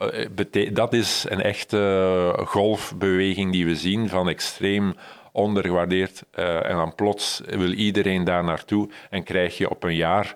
Uh, 0.00 0.72
dat 0.72 0.92
is 0.92 1.26
een 1.28 1.42
echte 1.42 2.32
golfbeweging 2.44 3.52
die 3.52 3.66
we 3.66 3.76
zien 3.76 4.08
van 4.08 4.28
extreem 4.28 4.94
ondergewaardeerd. 5.32 6.22
Uh, 6.38 6.70
en 6.70 6.76
dan 6.76 6.94
plots 6.94 7.42
wil 7.46 7.72
iedereen 7.72 8.24
daar 8.24 8.44
naartoe 8.44 8.88
en 9.10 9.22
krijg 9.22 9.58
je 9.58 9.70
op 9.70 9.82
een 9.82 9.94
jaar 9.94 10.34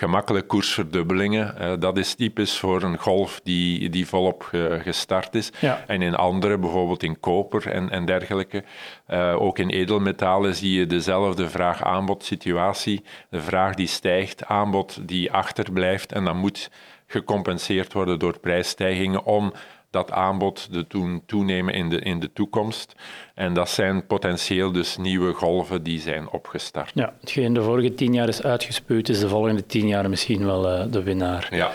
gemakkelijk 0.00 0.48
koersverdubbelingen. 0.48 1.54
Uh, 1.60 1.72
dat 1.78 1.96
is 1.98 2.14
typisch 2.14 2.58
voor 2.58 2.82
een 2.82 2.98
golf 2.98 3.40
die, 3.42 3.88
die 3.88 4.06
volop 4.06 4.48
gestart 4.82 5.34
is. 5.34 5.52
En 5.86 6.02
in 6.02 6.14
andere, 6.14 6.58
bijvoorbeeld 6.58 7.02
in 7.02 7.20
koper 7.20 7.66
en, 7.66 7.90
en 7.90 8.04
dergelijke, 8.04 8.64
uh, 9.10 9.42
ook 9.42 9.58
in 9.58 9.68
edelmetalen 9.68 10.54
zie 10.54 10.78
je 10.78 10.86
dezelfde 10.86 11.48
vraag-aanbod 11.48 12.24
situatie. 12.24 13.02
De 13.30 13.40
vraag 13.40 13.74
die 13.74 13.86
stijgt, 13.86 14.44
aanbod 14.44 15.08
die 15.08 15.32
achterblijft 15.32 16.12
en 16.12 16.24
dan 16.24 16.36
moet 16.36 16.70
gecompenseerd 17.06 17.92
worden 17.92 18.18
door 18.18 18.38
prijsstijgingen 18.38 19.24
om 19.24 19.52
dat 19.90 20.10
aanbod 20.10 20.72
te 20.72 20.84
doen 20.88 21.22
toenemen 21.26 21.74
in 21.74 21.88
de, 21.88 21.98
in 21.98 22.20
de 22.20 22.32
toekomst. 22.32 22.94
En 23.34 23.54
dat 23.54 23.68
zijn 23.68 24.06
potentieel 24.06 24.72
dus 24.72 24.96
nieuwe 24.96 25.32
golven 25.32 25.82
die 25.82 26.00
zijn 26.00 26.30
opgestart. 26.30 26.90
Ja, 26.94 27.12
hetgeen 27.20 27.52
de 27.52 27.62
vorige 27.62 27.94
tien 27.94 28.14
jaar 28.14 28.28
is 28.28 28.42
uitgespuwd, 28.42 29.08
is 29.08 29.20
de 29.20 29.28
volgende 29.28 29.66
tien 29.66 29.86
jaar 29.86 30.08
misschien 30.08 30.44
wel 30.44 30.72
uh, 30.72 30.92
de 30.92 31.02
winnaar. 31.02 31.48
Ja. 31.50 31.70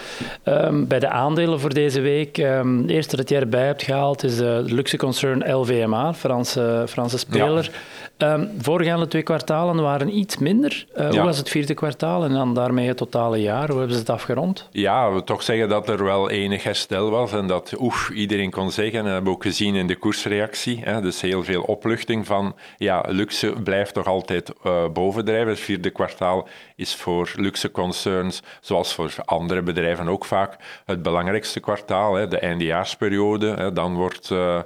Um, 0.65 0.88
bij 0.88 1.00
de 1.00 1.10
aandelen 1.10 1.60
voor 1.60 1.74
deze 1.74 2.01
week, 2.01 2.38
um, 2.38 2.81
het 2.81 2.89
eerste 2.89 3.15
dat 3.15 3.29
jij 3.29 3.39
erbij 3.39 3.65
hebt 3.65 3.84
gehaald 3.84 4.24
is 4.24 4.38
de 4.38 4.62
luxe 4.65 4.98
concern 4.98 5.53
LVMA, 5.53 6.13
Franse, 6.13 6.86
Franse 6.88 7.17
speler. 7.17 7.72
Um, 8.17 8.51
voorgaande 8.57 9.07
twee 9.07 9.24
kwartalen 9.24 9.81
waren 9.81 10.17
iets 10.17 10.38
minder. 10.38 10.86
Uh, 10.98 11.03
ja. 11.03 11.10
Hoe 11.10 11.22
was 11.22 11.38
het 11.38 11.50
vierde 11.50 11.74
kwartaal 11.74 12.24
en 12.24 12.34
dan 12.34 12.53
daarmee 12.53 12.88
het 12.88 12.98
totale 12.98 13.41
jaar? 13.41 13.67
Hoe 13.67 13.77
hebben 13.77 13.93
ze 13.93 14.00
het 14.00 14.10
afgerond? 14.10 14.67
Ja, 14.72 15.12
we 15.12 15.24
toch 15.24 15.43
zeggen 15.43 15.69
dat 15.69 15.89
er 15.89 16.03
wel 16.03 16.29
enig 16.29 16.63
herstel 16.63 17.10
was 17.10 17.31
en 17.31 17.48
dat 17.48 17.74
oef, 17.79 18.10
iedereen 18.10 18.51
kon 18.51 18.72
zeggen. 18.72 18.98
En 19.00 19.03
dat 19.03 19.13
hebben 19.13 19.31
we 19.31 19.38
ook 19.38 19.43
gezien 19.43 19.75
in 19.75 19.88
de 19.88 19.95
koersreactie. 19.95 20.79
Hè, 20.84 21.01
dus 21.01 21.22
heel 21.22 21.43
veel 21.43 21.62
opluchting 21.62 22.25
van, 22.25 22.55
ja, 22.77 23.03
luxe 23.07 23.53
blijft 23.63 23.93
toch 23.93 24.07
altijd 24.07 24.53
uh, 24.63 24.88
bovendrijven. 24.93 25.48
Het 25.48 25.60
vierde 25.60 25.89
kwartaal 25.89 26.48
is 26.75 26.95
voor 26.95 27.31
luxe 27.36 27.72
concerns, 27.72 28.41
zoals 28.62 28.93
voor 28.93 29.13
andere 29.25 29.62
bedrijven 29.62 30.07
ook 30.07 30.25
vaak, 30.25 30.57
het 30.86 31.01
belangrijkste 31.01 31.60
kwartaal. 31.60 32.13
Hè, 32.13 32.27
de 32.27 32.39
eindejaarsperiode. 32.39 33.53
Hè, 33.53 33.74
dan 33.74 33.95
wordt... 33.95 34.29
Uh, 34.29 34.60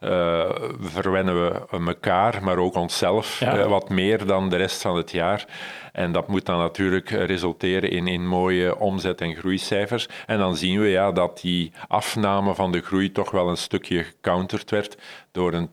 uh, 0.00 0.50
verwennen 0.80 1.44
we 1.44 1.66
elkaar, 1.86 2.42
maar 2.42 2.58
ook 2.58 2.74
onszelf 2.74 3.40
ja. 3.40 3.58
uh, 3.58 3.66
wat 3.66 3.88
meer 3.88 4.26
dan 4.26 4.48
de 4.48 4.56
rest 4.56 4.82
van 4.82 4.96
het 4.96 5.10
jaar. 5.10 5.46
En 5.92 6.12
dat 6.12 6.28
moet 6.28 6.46
dan 6.46 6.58
natuurlijk 6.58 7.10
resulteren 7.10 7.90
in, 7.90 8.06
in 8.06 8.26
mooie 8.26 8.78
omzet- 8.78 9.20
en 9.20 9.34
groeicijfers. 9.34 10.08
En 10.26 10.38
dan 10.38 10.56
zien 10.56 10.80
we 10.80 10.88
ja, 10.88 11.12
dat 11.12 11.40
die 11.40 11.72
afname 11.88 12.54
van 12.54 12.72
de 12.72 12.80
groei 12.80 13.12
toch 13.12 13.30
wel 13.30 13.48
een 13.48 13.56
stukje 13.56 14.04
gecounterd 14.04 14.70
werd 14.70 14.96
door 15.32 15.52
een 15.52 15.70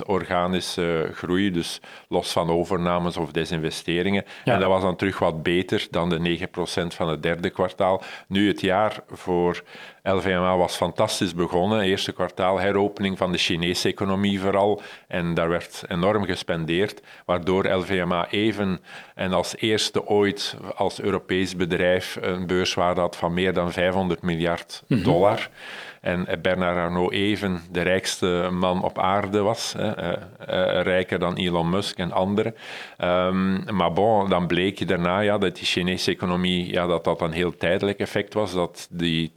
10% 0.00 0.06
organische 0.06 1.10
groei, 1.14 1.50
dus 1.50 1.80
los 2.08 2.32
van 2.32 2.50
overnames 2.50 3.16
of 3.16 3.32
desinvesteringen. 3.32 4.24
Ja. 4.44 4.54
En 4.54 4.60
dat 4.60 4.68
was 4.68 4.82
dan 4.82 4.96
terug 4.96 5.18
wat 5.18 5.42
beter 5.42 5.86
dan 5.90 6.08
de 6.08 6.38
9% 6.48 6.50
van 6.86 7.08
het 7.08 7.22
derde 7.22 7.50
kwartaal. 7.50 8.02
Nu 8.28 8.48
het 8.48 8.60
jaar 8.60 9.00
voor 9.10 9.62
LVMA 10.12 10.56
was 10.56 10.76
fantastisch 10.76 11.34
begonnen. 11.34 11.80
Eerste 11.80 12.12
kwartaal 12.12 12.58
heropening 12.58 13.18
van 13.18 13.32
de 13.32 13.38
Chinese 13.38 13.88
economie 13.88 14.40
vooral. 14.40 14.82
En 15.08 15.34
daar 15.34 15.48
werd 15.48 15.84
enorm 15.88 16.24
gespendeerd, 16.24 17.02
waardoor 17.24 17.68
LVMA 17.68 18.30
even 18.30 18.80
en 19.14 19.32
als 19.32 19.56
eerste 19.56 20.06
ooit 20.06 20.56
als 20.76 21.00
Europees 21.00 21.56
bedrijf 21.56 22.18
een 22.20 22.46
beurswaarde 22.46 23.00
had 23.00 23.16
van 23.16 23.34
meer 23.34 23.52
dan 23.52 23.72
500 23.72 24.22
miljard 24.22 24.82
mhm. 24.86 25.02
dollar. 25.02 25.48
En 26.00 26.26
Bernard 26.42 26.76
Arnault 26.76 27.12
even 27.12 27.60
de 27.70 27.82
rijkste 27.82 28.48
man 28.52 28.82
op 28.82 28.98
aarde 28.98 29.40
was, 29.40 29.74
hè, 29.76 30.02
uh, 30.02 30.08
uh, 30.08 30.82
rijker 30.82 31.18
dan 31.18 31.36
Elon 31.36 31.70
Musk 31.70 31.98
en 31.98 32.12
anderen. 32.12 32.54
Um, 33.04 33.64
maar 33.74 33.92
bon, 33.92 34.28
dan 34.28 34.46
bleek 34.46 34.78
je 34.78 34.86
daarna 34.86 35.20
ja, 35.20 35.38
dat 35.38 35.56
die 35.56 35.64
Chinese 35.64 36.10
economie, 36.10 36.72
ja, 36.72 36.86
dat 36.86 37.04
dat 37.04 37.20
een 37.20 37.32
heel 37.32 37.56
tijdelijk 37.56 37.98
effect 37.98 38.34
was, 38.34 38.52
dat 38.52 38.88
die, 38.90 39.32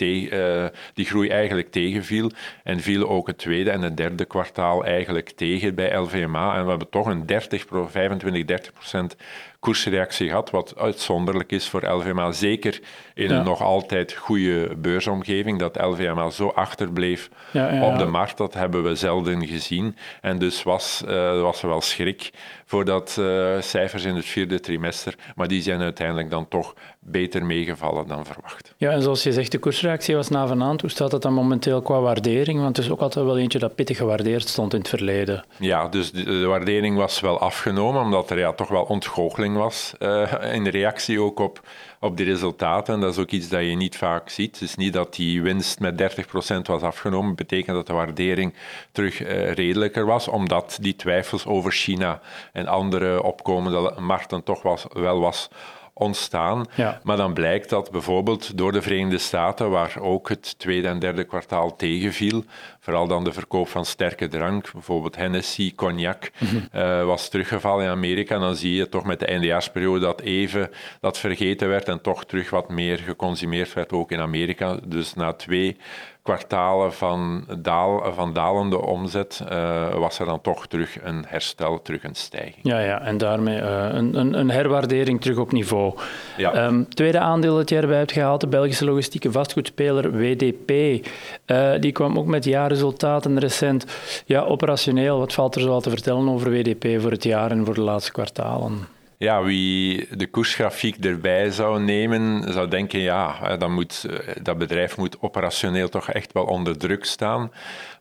die 0.94 1.06
groei 1.06 1.30
eigenlijk 1.30 1.72
tegenviel. 1.72 2.32
En 2.64 2.80
viel 2.80 3.10
ook 3.10 3.28
het 3.28 3.38
tweede 3.38 3.70
en 3.70 3.82
het 3.82 3.98
derde 3.98 4.26
kwartaal 4.26 4.86
eigenlijk 4.86 5.30
tegen 5.30 5.76
bij 5.76 5.96
LVMA. 5.96 6.56
En 6.56 6.64
we 6.64 6.70
hebben 6.70 6.90
toch 6.90 7.06
een 7.06 7.26
30, 7.26 7.66
25, 7.90 8.46
30 8.46 8.74
procent 8.74 9.16
koersreactie 9.62 10.28
gehad, 10.28 10.50
wat 10.50 10.74
uitzonderlijk 10.78 11.52
is 11.52 11.70
voor 11.70 11.90
LVMA. 11.90 12.32
Zeker 12.32 12.80
in 13.14 13.32
een 13.32 13.44
nog 13.44 13.62
altijd 13.62 14.14
goede 14.14 14.76
beursomgeving, 14.76 15.60
dat 15.60 15.82
LVMA 15.82 16.30
zo 16.30 16.48
achterbleef 16.48 17.30
ja, 17.52 17.84
op 17.84 17.98
de 17.98 18.06
markt, 18.06 18.38
dat 18.38 18.54
hebben 18.54 18.84
we 18.84 18.96
zelden 18.96 19.48
gezien. 19.48 19.96
En 20.22 20.40
dus 20.40 20.64
was, 20.64 21.04
uh, 21.08 21.42
was 21.42 21.62
er 21.62 21.70
wel 21.70 21.82
schrik 21.82 22.32
voor 22.72 22.86
dat 22.86 23.16
uh, 23.20 23.62
cijfers 23.62 24.04
in 24.04 24.16
het 24.16 24.26
vierde 24.26 24.60
trimester, 24.60 25.16
maar 25.36 25.48
die 25.48 25.62
zijn 25.62 25.82
uiteindelijk 25.82 26.30
dan 26.30 26.48
toch 26.48 26.74
beter 27.00 27.46
meegevallen 27.46 28.08
dan 28.08 28.26
verwacht. 28.26 28.74
Ja, 28.78 28.92
en 28.92 29.02
zoals 29.02 29.24
je 29.24 29.32
zegt, 29.32 29.52
de 29.52 29.58
koersreactie 29.58 30.16
was 30.16 30.30
navenant. 30.30 30.82
Hoe 30.82 30.90
staat 30.90 31.12
het 31.12 31.22
dan 31.22 31.34
momenteel 31.34 31.82
qua 31.82 32.00
waardering? 32.00 32.60
Want 32.62 32.76
het 32.76 32.86
is 32.86 32.92
ook 32.92 33.00
altijd 33.00 33.26
wel 33.26 33.38
eentje 33.38 33.60
dat 33.60 33.76
pittig 33.76 33.98
gewaardeerd 33.98 34.48
stond 34.48 34.74
in 34.74 34.80
het 34.80 34.90
verleden. 34.90 35.46
Ja, 35.60 35.88
dus 35.88 36.12
de, 36.12 36.24
de 36.24 36.46
waardering 36.46 36.98
was 36.98 37.20
wel 37.20 37.40
afgenomen, 37.40 38.02
omdat 38.02 38.30
er 38.30 38.38
ja, 38.40 38.54
toch 38.54 38.68
wel 38.68 38.84
ontgoocheling 38.84 39.56
was 39.56 39.94
uh, 40.00 40.32
in 40.54 40.68
reactie 40.68 41.22
ook 41.22 41.40
op, 41.40 41.62
op 42.02 42.18
die 42.18 42.26
resultaten. 42.26 42.94
En 42.94 43.00
dat 43.00 43.12
is 43.12 43.18
ook 43.18 43.30
iets 43.32 43.50
dat 43.50 43.62
je 43.62 43.76
niet 43.76 43.98
vaak 43.98 44.30
ziet. 44.30 44.60
Het 44.60 44.70
is 44.70 44.76
niet 44.76 44.94
dat 44.94 45.16
die 45.16 45.42
winst 45.42 45.80
met 45.80 46.18
30% 46.58 46.62
was 46.62 46.82
afgenomen, 46.82 47.28
dat 47.28 47.48
betekent 47.48 47.76
dat 47.76 47.88
de 47.88 47.94
waardering 47.94 48.54
terug 48.92 49.22
uh, 49.22 49.52
redelijker 49.52 50.06
was, 50.06 50.28
omdat 50.28 50.78
die 50.82 50.96
twijfels 50.96 51.46
over 51.46 51.72
China 51.72 52.22
en 52.54 52.68
andere 52.68 53.24
opkomende 53.24 53.94
markten 54.00 54.44
toch 54.44 54.62
was, 54.62 54.86
wel 54.90 55.20
was 55.20 55.50
ontstaan. 55.94 56.66
Ja. 56.76 57.00
Maar 57.04 57.18
dan 57.18 57.34
blijkt 57.34 57.70
dat 57.70 57.92
bijvoorbeeld 57.92 58.58
door 58.58 58.72
de 58.72 58.82
Verenigde 58.82 59.18
Staten, 59.18 59.70
waar 59.70 59.96
ook 60.00 60.30
het 60.30 60.60
tweede 60.60 60.88
en 60.88 61.00
derde 61.00 61.24
kwartaal 61.24 61.76
tegenviel, 61.76 62.44
vooral 62.80 63.08
dan 63.08 63.24
de 63.24 63.34
verkoop 63.34 63.68
van 63.68 63.86
sterke 63.86 64.28
drank, 64.28 64.72
bijvoorbeeld 64.72 65.16
Hennessy, 65.16 65.76
cognac, 65.76 66.32
mm 66.40 66.70
uh, 66.76 67.06
was 67.06 67.30
teruggevallen 67.30 67.86
in 67.86 67.92
Amerika. 67.92 68.36
En 68.36 68.42
dan 68.42 68.56
zie 68.56 68.76
je 68.76 68.90
toch 68.90 69.04
met 69.04 69.20
de 69.20 69.26
eindejaarsperiode 69.26 70.00
dat 70.00 70.22
even 70.22 70.70
dat 71.00 71.18
vergeten 71.18 71.70
werd 71.70 71.88
en 71.88 72.02
toch 72.02 72.26
terug 72.26 72.50
wat 72.50 72.70
meer 72.70 72.98
geconsumeerd 72.98 73.74
werd, 73.74 73.92
ook 73.92 74.12
in 74.12 74.20
Amerika. 74.20 74.80
Dus 74.86 75.14
na 75.14 75.34
twee 75.34 75.78
kwartalen 76.24 76.94
van, 76.94 77.46
daal, 77.58 78.14
van 78.14 78.34
dalende 78.34 78.82
omzet 78.82 79.44
uh, 79.52 79.94
was 79.94 80.20
er 80.20 80.26
dan 80.26 80.42
toch 80.42 80.68
terug 80.68 81.04
een 81.04 81.26
herstel, 81.28 81.82
terug 81.82 82.04
een 82.04 82.16
stijging. 82.16 82.60
Ja, 82.62 82.80
ja 82.80 83.02
en 83.02 83.18
daarmee 83.18 83.62
uh, 83.62 83.88
een, 83.92 84.16
een, 84.16 84.40
een, 84.40 84.52
herwaardering 84.52 85.22
terug 85.22 85.38
op 85.38 85.52
niveau. 85.52 85.94
Ja. 86.38 86.66
Um, 86.66 86.90
tweede 86.90 87.20
aandeel 87.20 87.56
dat 87.56 87.70
jij 87.70 87.82
erbij 87.82 87.98
hebt 87.98 88.12
gehaald, 88.12 88.42
de 88.42 88.48
Belgische 88.48 88.86
logistieke 88.86 89.32
vastgoedspeler 89.32 90.12
WDP. 90.12 90.72
Uh, 90.72 91.72
die 91.80 91.92
kwam 91.92 92.18
ook 92.18 92.28
met 92.28 92.44
jaarresultaten 92.44 93.40
recent. 93.40 93.86
Ja, 94.26 94.42
operationeel, 94.42 95.18
wat 95.18 95.34
valt 95.34 95.56
er 95.56 95.62
zoal 95.62 95.82
te 95.82 95.90
vertellen 95.90 96.30
over 96.30 96.52
WDP 96.52 97.02
voor 97.02 97.12
het 97.12 97.24
jaar 97.24 97.52
en 97.52 97.66
voor 97.66 97.74
de 97.74 97.82
laatste 97.82 98.12
kwartalen? 98.12 99.00
Ja, 99.22 99.44
wie 99.44 100.08
de 100.18 100.28
koersgrafiek 100.28 101.06
erbij 101.06 101.52
zou 101.52 101.82
nemen, 101.82 102.54
zou 102.54 102.68
denken, 102.68 103.00
ja, 103.00 103.58
dan 103.58 103.74
moet, 103.74 104.06
eh, 104.10 104.36
dat 104.42 104.58
bedrijf 104.58 104.98
moet 104.98 105.22
operationeel 105.22 105.90
toch 105.90 106.10
echt 106.10 106.34
wel 106.34 106.46
onder 106.46 106.78
druk 106.78 107.06
staan. 107.06 107.52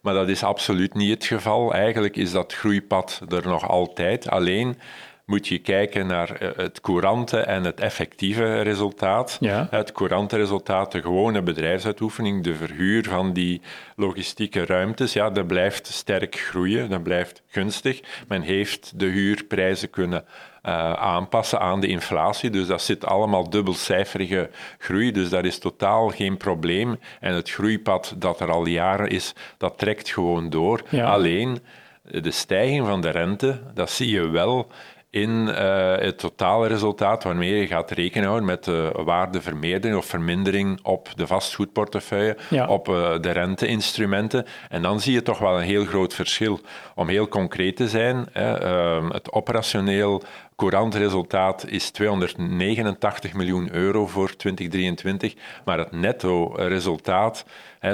Maar 0.03 0.15
dat 0.15 0.29
is 0.29 0.43
absoluut 0.43 0.95
niet 0.95 1.11
het 1.11 1.25
geval. 1.25 1.75
Eigenlijk 1.75 2.17
is 2.17 2.33
dat 2.33 2.55
groeipad 2.55 3.21
er 3.29 3.47
nog 3.47 3.69
altijd. 3.69 4.31
Alleen 4.31 4.79
moet 5.25 5.49
je 5.49 5.59
kijken 5.59 6.07
naar 6.07 6.31
eh, 6.31 6.49
het 6.57 6.81
courante 6.81 7.39
en 7.39 7.65
het 7.65 7.81
effectieve 7.81 8.61
resultaat. 8.61 9.37
Ja. 9.41 9.67
Het 9.71 9.93
courante 9.93 10.37
resultaat, 10.37 10.93
de 10.93 11.03
gewone 11.03 11.43
bedrijfsuitoefening, 11.43 12.45
de 12.45 12.55
verhuur 12.55 13.05
van 13.05 13.33
die 13.33 13.61
logistieke 13.97 14.65
ruimtes, 14.67 15.13
ja, 15.13 15.31
dat 15.31 15.47
blijft 15.47 15.87
sterk 15.87 16.35
groeien, 16.35 16.91
dat 16.91 17.03
blijft 17.03 17.43
gunstig. 17.47 18.01
Men 18.29 18.43
heeft 18.43 18.93
de 18.99 19.07
huurprijzen 19.07 19.91
kunnen 19.91 20.25
uh, 20.63 20.93
aanpassen 20.93 21.61
aan 21.61 21.81
de 21.81 21.87
inflatie. 21.87 22.51
Dus 22.51 22.67
dat 22.67 22.83
zit 22.83 23.07
allemaal 23.07 23.51
dubbelcijferige 23.51 24.51
groei. 24.79 25.13
Dus 25.13 25.29
dat 25.29 25.45
is 25.45 25.59
totaal 25.59 26.09
geen 26.09 26.37
probleem. 26.37 26.99
En 27.21 27.35
het 27.35 27.51
groeipad 27.51 28.15
dat 28.17 28.41
er 28.41 28.51
al 28.51 28.67
jaren 28.67 29.09
is, 29.09 29.35
dat 29.57 29.79
trekt 29.79 30.11
gewoon 30.11 30.51
door. 30.51 30.83
Alleen 31.03 31.59
de 32.03 32.31
stijging 32.31 32.87
van 32.87 33.01
de 33.01 33.11
rente, 33.11 33.61
dat 33.75 33.91
zie 33.91 34.11
je 34.11 34.29
wel 34.29 34.71
in 35.11 35.31
uh, 35.49 35.97
het 35.97 36.19
totale 36.19 36.67
resultaat 36.67 37.25
waarmee 37.25 37.55
je 37.55 37.67
gaat 37.67 37.91
rekenen 37.91 38.27
houden 38.27 38.47
met 38.47 38.65
de 38.65 38.93
waardevermeerdering 39.05 39.99
of 39.99 40.07
vermindering 40.07 40.79
op 40.83 41.09
de 41.17 41.27
vastgoedportefeuille, 41.27 42.37
op 42.67 42.89
uh, 42.89 43.19
de 43.21 43.31
renteinstrumenten. 43.31 44.47
En 44.69 44.83
dan 44.83 45.01
zie 45.01 45.13
je 45.13 45.23
toch 45.23 45.39
wel 45.39 45.57
een 45.57 45.67
heel 45.67 45.85
groot 45.85 46.15
verschil. 46.15 46.61
Om 46.95 47.09
heel 47.09 47.29
concreet 47.29 47.77
te 47.77 47.89
zijn, 47.89 48.27
hè, 48.33 48.65
uh, 48.65 49.11
het 49.11 49.33
operationeel 49.33 50.23
courant 50.61 50.95
resultaat 50.95 51.67
is 51.69 51.91
289 51.91 53.33
miljoen 53.33 53.69
euro 53.73 54.07
voor 54.07 54.37
2023, 54.37 55.35
maar 55.65 55.79
het 55.79 55.93
netto 55.93 56.53
resultaat, 56.55 57.45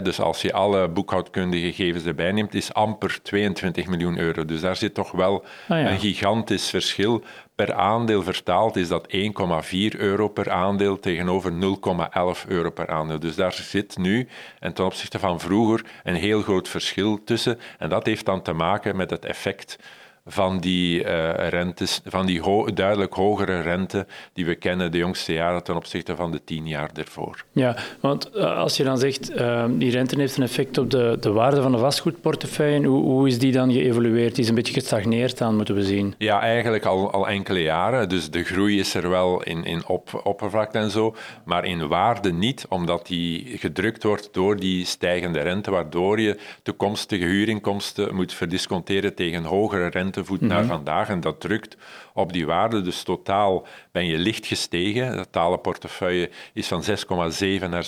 dus 0.03 0.21
als 0.21 0.43
je 0.43 0.53
alle 0.53 0.89
boekhoudkundige 0.89 1.73
gegevens 1.73 2.05
erbij 2.05 2.33
neemt, 2.33 2.55
is 2.55 2.75
amper 2.75 3.19
22 3.23 3.87
miljoen 3.87 4.19
euro. 4.19 4.45
Dus 4.45 4.61
daar 4.61 4.77
zit 4.77 4.95
toch 4.95 5.11
wel 5.11 5.45
ah, 5.69 5.79
een 5.79 5.99
gigantisch 5.99 6.71
verschil. 6.71 7.23
Per 7.55 7.75
aandeel 7.75 8.23
vertaald 8.23 8.77
is 8.77 8.89
dat 8.89 9.09
1,4 9.15 9.99
euro 9.99 10.29
per 10.29 10.51
aandeel 10.51 11.01
tegenover 11.01 11.53
0,11 11.53 12.49
euro 12.49 12.71
per 12.71 12.89
aandeel. 12.89 13.19
Dus 13.19 13.35
daar 13.35 13.53
zit 13.53 13.99
nu, 13.99 14.29
en 14.61 14.73
ten 14.73 14.85
opzichte 14.85 15.19
van 15.19 15.41
vroeger, 15.41 15.85
een 16.05 16.15
heel 16.15 16.43
groot 16.43 16.69
verschil 16.69 17.25
tussen. 17.25 17.59
En 17.79 17.89
dat 17.89 18.07
heeft 18.07 18.25
dan 18.25 18.43
te 18.43 18.53
maken 18.53 18.97
met 18.97 19.11
het 19.11 19.25
effect 19.25 19.79
van 20.27 20.59
die 20.59 21.05
uh, 21.05 21.49
rentes, 21.49 22.01
van 22.05 22.27
die 22.27 22.41
ho 22.41 22.73
duidelijk 22.75 23.15
hogere 23.15 23.61
rente 23.61 24.07
die 24.33 24.47
we 24.47 24.55
kennen 24.55 24.93
de 24.93 24.99
jongste 24.99 25.33
jaren 25.33 25.65
ten 25.65 25.77
opzichte 25.77 26.17
van 26.17 26.31
de 26.31 26.45
tien 26.45 26.67
jaar 26.67 26.91
ervoor. 26.95 27.45
Ja, 27.53 27.77
want 28.01 28.31
uh, 28.35 28.57
als 28.57 28.77
je 28.77 28.85
dan 28.85 28.99
zegt 28.99 29.31
uh, 29.31 29.65
die 29.69 29.91
rente 29.91 30.19
heeft 30.21 30.37
een 30.37 30.43
effect 30.43 30.79
op 30.79 30.91
de, 30.91 31.17
de 31.21 31.33
waarde 31.33 31.63
van 31.63 31.73
de 31.73 31.79
vastgoedportefeuille, 31.79 32.87
hoe, 32.87 33.03
hoe 33.03 33.29
is 33.29 33.39
die 33.39 33.53
dan 33.53 33.73
geëvolueerd? 33.73 34.35
Die 34.35 34.43
is 34.45 34.49
een 34.49 34.55
beetje 34.55 34.73
gestagneerd 34.73 35.41
aan, 35.41 35.57
moeten 35.57 35.75
we 35.75 35.85
zien. 35.85 36.15
Ja, 36.19 36.41
eigenlijk 36.41 36.85
al, 36.85 37.11
al 37.11 37.29
enkele 37.29 37.63
jaren. 37.63 38.09
Dus 38.09 38.31
de 38.31 38.45
groei 38.45 38.79
is 38.79 38.95
er 38.95 39.11
wel 39.11 39.43
in, 39.43 39.65
in 39.65 39.87
op, 39.87 40.21
oppervlakte 40.25 40.79
en 40.79 40.91
zo, 40.91 41.15
maar 41.45 41.65
in 41.65 41.89
waarde 41.89 42.33
niet, 42.33 42.67
omdat 42.69 43.07
die 43.07 43.59
gedrukt 43.59 44.03
wordt 44.03 44.29
door 44.33 44.57
die 44.57 44.85
stijgende 44.85 45.41
rente, 45.41 45.71
waardoor 45.71 46.21
je 46.21 46.39
toekomstige 46.63 47.25
huurinkomsten 47.25 48.15
moet 48.15 48.33
verdisconteren 48.33 49.15
tegen 49.15 49.45
hogere 49.45 49.89
rente 49.89 50.16
rentevoet 50.17 50.41
naar 50.41 50.65
mhm. 50.65 50.69
vandaag. 50.69 51.09
En 51.09 51.21
dat 51.21 51.41
drukt 51.41 51.77
op 52.15 52.33
die 52.33 52.47
waarde. 52.47 52.83
Dus 52.83 53.03
totaal 53.03 53.67
ben 53.97 54.07
je 54.07 54.19
licht 54.19 54.47
gestegen. 54.47 55.11
De 55.11 55.17
totale 55.17 55.59
portefeuille 55.59 56.31
is 56.53 56.69
van 56.69 56.83
6,7 56.83 57.69
naar 57.69 57.87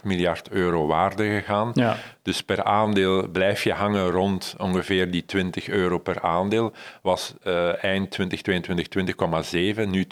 6,8 0.00 0.04
miljard 0.04 0.50
euro 0.50 0.86
waarde 0.86 1.24
gegaan. 1.24 1.70
Ja. 1.74 1.96
Dus 2.22 2.42
per 2.42 2.62
aandeel 2.62 3.28
blijf 3.28 3.62
je 3.64 3.72
hangen 3.72 4.10
rond 4.10 4.54
ongeveer 4.58 5.10
die 5.10 5.24
20 5.24 5.68
euro 5.68 5.98
per 5.98 6.20
aandeel. 6.20 6.72
Was 7.02 7.34
uh, 7.44 7.84
eind 7.84 8.10
2022 8.10 9.84
20,7, 9.84 9.88
nu 9.88 10.06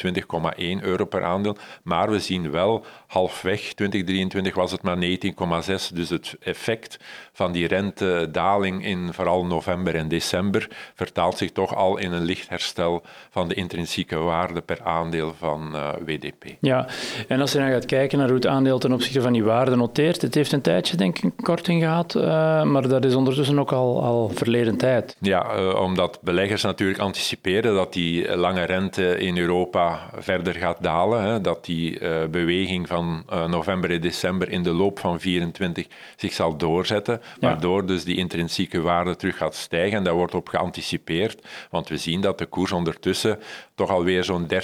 20,1 0.79 0.85
euro 0.85 1.05
per 1.05 1.25
aandeel. 1.25 1.57
Maar 1.83 2.11
we 2.11 2.19
zien 2.19 2.51
wel, 2.51 2.85
halfweg 3.07 3.61
2023 3.61 4.55
was 4.55 4.73
het 4.73 4.83
maar 4.83 4.97
19,6. 4.97 5.95
Dus 5.95 6.11
het 6.11 6.37
effect 6.41 6.99
van 7.33 7.53
die 7.53 7.67
rentedaling 7.67 8.85
in 8.85 9.13
vooral 9.13 9.45
november 9.47 9.95
en 9.95 10.09
december 10.09 10.69
vertaalt 10.95 11.37
zich 11.37 11.53
toch 11.53 11.75
al 11.75 11.97
in 11.97 12.13
een 12.13 12.25
licht 12.25 12.49
herstel 12.49 13.03
van 13.31 13.49
de 13.49 13.55
intrinsieke 13.55 14.17
waarde 14.17 14.61
per 14.61 14.83
aandeel 14.83 15.24
van 15.33 15.75
eh, 15.75 15.89
WDP. 16.05 16.45
Ja, 16.61 16.87
en 17.29 17.41
als 17.41 17.53
je 17.53 17.59
dan 17.59 17.71
gaat 17.71 17.87
kijken 17.87 18.19
naar 18.19 18.27
hoe 18.27 18.37
het 18.37 18.47
aandeel 18.47 18.79
ten 18.79 18.93
opzichte 18.93 19.21
van 19.21 19.33
die 19.33 19.45
waarde 19.45 19.77
noteert, 19.77 20.23
het 20.23 20.35
heeft 20.35 20.53
een 20.53 20.61
tijdje 20.61 20.97
denk 20.97 21.17
ik 21.17 21.23
een 21.23 21.35
korting 21.37 21.83
gehad, 21.83 22.15
uh, 22.15 22.23
maar 22.63 22.89
dat 22.89 23.05
is 23.05 23.15
ondertussen 23.15 23.59
ook 23.59 23.73
al, 23.73 24.03
al 24.03 24.31
verleden 24.35 24.77
tijd. 24.77 25.17
Ja, 25.21 25.59
uh, 25.59 25.81
omdat 25.81 26.19
beleggers 26.23 26.63
natuurlijk 26.63 26.99
anticiperen 26.99 27.75
dat 27.75 27.93
die 27.93 28.37
lange 28.37 28.63
rente 28.63 29.19
in 29.19 29.39
Europa 29.39 30.11
verder 30.17 30.55
gaat 30.55 30.83
dalen, 30.83 31.23
hè, 31.23 31.41
dat 31.41 31.65
die 31.65 31.99
beweging 32.31 32.89
van 32.89 33.25
november 33.49 33.91
en 33.91 34.01
december 34.01 34.51
in 34.51 34.63
de 34.63 34.73
loop 34.73 34.99
van 34.99 35.21
24 35.21 35.87
zich 36.17 36.33
zal 36.33 36.57
doorzetten, 36.57 37.21
waardoor 37.41 37.87
dus 37.87 38.05
die 38.05 38.17
intrinsieke 38.17 38.81
waarde 38.81 39.17
terug 39.17 39.37
gaat 39.37 39.55
stijgen 39.55 39.99
en 39.99 40.05
daar 40.05 40.15
wordt 40.15 40.35
op 40.35 40.49
geanticipeerd, 40.49 41.47
want 41.71 41.89
we 41.89 41.97
zien 41.97 42.21
dat 42.21 42.39
de 42.39 42.47
koers 42.47 42.73
ondertussen 42.73 43.39
toch 43.75 43.91
alweer 43.91 44.25
zo'n 44.25 44.47
30% 44.53 44.57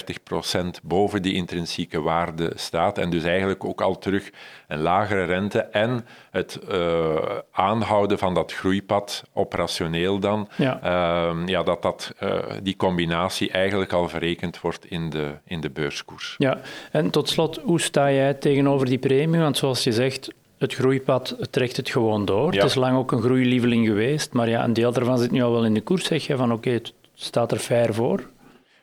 boven 0.83 1.21
die 1.21 1.33
intrinsieke 1.33 2.01
waarde 2.01 2.51
staat 2.55 2.97
en 2.97 3.09
dus 3.09 3.23
eigenlijk 3.23 3.65
ook 3.65 3.81
al 3.81 3.97
terug 3.97 4.29
een 4.67 4.81
lagere 4.81 5.23
rente 5.23 5.59
en 5.59 6.05
het 6.31 6.59
uh, 6.71 7.15
aanhouden 7.51 8.17
van 8.17 8.33
dat 8.33 8.53
groeipad, 8.53 9.23
operationeel 9.33 10.19
dan, 10.19 10.47
ja. 10.57 10.79
Uh, 10.83 11.47
ja 11.47 11.63
dat, 11.63 11.81
dat 11.81 12.13
uh, 12.23 12.37
die 12.63 12.75
combinatie 12.75 13.51
eigenlijk 13.51 13.93
al 13.93 14.09
verrekend 14.09 14.61
wordt 14.61 14.85
in 14.85 15.09
de, 15.09 15.31
in 15.45 15.61
de 15.61 15.69
beurskoers. 15.69 16.35
Ja, 16.37 16.59
en 16.91 17.09
tot 17.09 17.29
slot, 17.29 17.59
hoe 17.63 17.81
sta 17.81 18.11
jij 18.11 18.33
tegenover 18.33 18.85
die 18.85 18.97
premie? 18.97 19.39
Want 19.39 19.57
zoals 19.57 19.83
je 19.83 19.91
zegt, 19.91 20.29
het 20.57 20.73
groeipad 20.73 21.37
trekt 21.49 21.77
het 21.77 21.89
gewoon 21.89 22.25
door. 22.25 22.51
Het 22.51 22.63
is 22.63 22.75
lang 22.75 22.97
ook 22.97 23.11
een 23.11 23.21
groeilieveling 23.21 23.87
geweest, 23.87 24.33
maar 24.33 24.49
ja, 24.49 24.63
een 24.63 24.73
deel 24.73 24.91
daarvan 24.91 25.17
zit 25.17 25.31
nu 25.31 25.41
al 25.41 25.51
wel 25.51 25.65
in 25.65 25.73
de 25.73 25.81
koers. 25.81 26.05
Zeg 26.05 26.27
je 26.27 26.35
van 26.35 26.51
oké, 26.51 26.69
het 26.69 26.93
staat 27.13 27.51
er 27.51 27.57
fair 27.57 27.93
voor? 27.93 28.29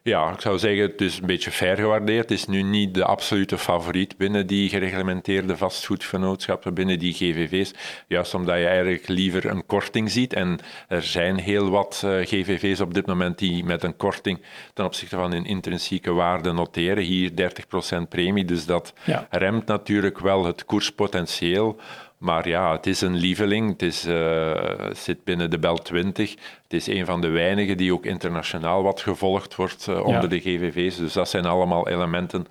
Ja, 0.09 0.33
ik 0.33 0.41
zou 0.41 0.59
zeggen, 0.59 0.83
het 0.83 1.01
is 1.01 1.19
een 1.19 1.27
beetje 1.27 1.51
fair 1.51 1.77
gewaardeerd. 1.77 2.29
Het 2.29 2.39
is 2.39 2.47
nu 2.47 2.63
niet 2.63 2.95
de 2.95 3.05
absolute 3.05 3.59
favoriet 3.59 4.17
binnen 4.17 4.47
die 4.47 4.69
gereglementeerde 4.69 5.57
vastgoedvernootschappen, 5.57 6.75
binnen 6.75 6.99
die 6.99 7.13
GVV's. 7.13 7.75
Juist 8.07 8.35
omdat 8.35 8.59
je 8.59 8.67
eigenlijk 8.67 9.09
liever 9.09 9.47
een 9.47 9.67
korting 9.67 10.11
ziet. 10.11 10.33
En 10.33 10.59
er 10.89 11.03
zijn 11.03 11.39
heel 11.39 11.71
wat 11.71 12.03
uh, 12.05 12.11
GVV's 12.27 12.81
op 12.81 12.95
dit 12.95 13.07
moment 13.07 13.39
die 13.39 13.65
met 13.65 13.83
een 13.83 13.97
korting 13.97 14.41
ten 14.75 14.85
opzichte 14.85 15.17
van 15.17 15.33
hun 15.33 15.45
intrinsieke 15.45 16.13
waarde 16.13 16.53
noteren. 16.53 17.05
Hier 17.05 17.31
30% 17.31 18.09
premie, 18.09 18.45
dus 18.45 18.67
dat 18.67 18.93
ja. 19.05 19.27
remt 19.31 19.67
natuurlijk 19.67 20.19
wel 20.19 20.45
het 20.45 20.65
koerspotentieel. 20.65 21.81
Maar 22.19 22.49
ja, 22.49 22.73
het 22.73 22.87
is 22.87 23.01
een 23.01 23.15
lieveling. 23.15 23.71
Het 23.71 23.83
is, 23.83 24.07
uh, 24.07 24.91
zit 24.93 25.25
binnen 25.25 25.51
de 25.51 25.59
Bel 25.59 25.77
20. 25.77 26.31
Het 26.63 26.73
is 26.73 26.87
een 26.87 27.07
van 27.07 27.21
de 27.21 27.29
weinigen 27.29 27.77
die 27.77 27.93
ook 27.93 28.05
internationaal 28.05 28.83
wat 28.83 29.01
gevolgd 29.01 29.55
wordt 29.55 29.87
uh, 29.91 30.05
onder 30.05 30.29
de 30.29 30.41
GVV's. 30.41 30.97
Dus 30.97 31.13
dat 31.13 31.29
zijn 31.29 31.47
allemaal 31.47 31.89
elementen 31.89 32.47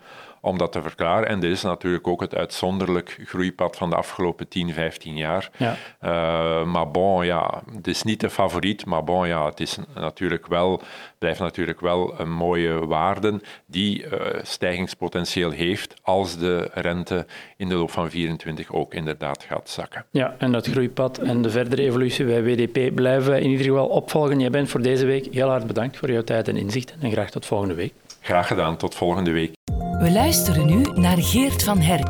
om 0.48 0.58
dat 0.58 0.72
te 0.72 0.82
verklaren. 0.82 1.28
En 1.28 1.40
dit 1.40 1.52
is 1.52 1.62
natuurlijk 1.62 2.08
ook 2.08 2.22
het 2.22 2.36
uitzonderlijk 2.36 3.18
groeipad 3.26 3.76
van 3.76 3.90
de 3.90 3.96
afgelopen 3.96 4.48
10, 4.48 4.74
15 4.74 5.18
jaar. 5.18 5.50
Ja. 5.58 5.76
Uh, 6.02 6.66
maar 6.66 6.92
bon, 6.92 7.26
ja, 7.26 7.62
het 7.76 7.88
is 7.88 8.04
niet 8.04 8.20
de 8.20 8.30
favoriet, 8.30 8.86
maar 8.86 9.04
bon, 9.04 9.28
ja, 9.28 9.46
het 9.46 9.60
is 9.60 9.78
natuurlijk 9.96 10.48
wel, 10.48 10.82
blijft 11.18 11.40
natuurlijk 11.40 11.80
wel 11.80 12.20
een 12.20 12.32
mooie 12.32 12.86
waarde 12.86 13.42
die 13.66 14.04
uh, 14.04 14.10
stijgingspotentieel 14.42 15.52
heeft 15.52 15.94
als 16.02 16.38
de 16.38 16.70
rente 16.74 17.26
in 17.58 17.70
de 17.70 17.76
loop 17.76 17.92
van 17.92 18.10
24 18.10 18.74
ook 18.74 18.94
inderdaad 18.94 19.44
gaat 19.44 19.70
zakken. 19.70 20.06
Ja, 20.12 20.36
en 20.38 20.52
dat 20.52 20.68
groeipad 20.68 21.18
en 21.18 21.42
de 21.42 21.50
verdere 21.50 21.82
evolutie 21.82 22.26
bij 22.26 22.44
WDP 22.44 22.96
blijven 22.96 23.42
in 23.42 23.50
ieder 23.50 23.66
geval 23.66 23.88
opvolgen. 23.88 24.40
Jij 24.40 24.50
bent 24.50 24.70
voor 24.70 24.82
deze 24.82 25.06
week 25.06 25.34
heel 25.34 25.50
hard 25.50 25.68
bedankt 25.68 25.98
voor 25.98 26.12
jouw 26.12 26.24
tijd 26.24 26.48
en 26.48 26.58
inzichten 26.58 27.02
en 27.02 27.12
graag 27.12 27.30
tot 27.30 27.46
volgende 27.46 27.74
week. 27.74 27.94
Graag 28.28 28.48
gedaan, 28.48 28.78
tot 28.78 28.96
volgende 28.96 29.32
week. 29.32 29.54
We 30.00 30.12
luisteren 30.12 30.66
nu 30.66 30.82
naar 30.94 31.18
Geert 31.18 31.64
van 31.64 31.80
Herk, 31.80 32.08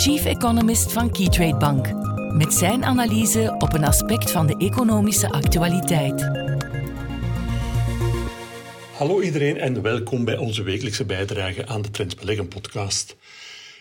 Chief 0.00 0.24
Economist 0.24 0.92
van 0.92 1.10
Keytrade 1.10 1.56
Bank, 1.56 1.92
met 2.32 2.54
zijn 2.54 2.84
analyse 2.84 3.54
op 3.58 3.72
een 3.72 3.84
aspect 3.84 4.30
van 4.30 4.46
de 4.46 4.56
economische 4.56 5.30
actualiteit. 5.30 6.30
Hallo 8.96 9.20
iedereen 9.20 9.58
en 9.58 9.82
welkom 9.82 10.24
bij 10.24 10.36
onze 10.36 10.62
wekelijkse 10.62 11.04
bijdrage 11.04 11.66
aan 11.66 11.82
de 11.82 11.90
Trends 11.90 12.14
Beleggen 12.14 12.48
podcast. 12.48 13.16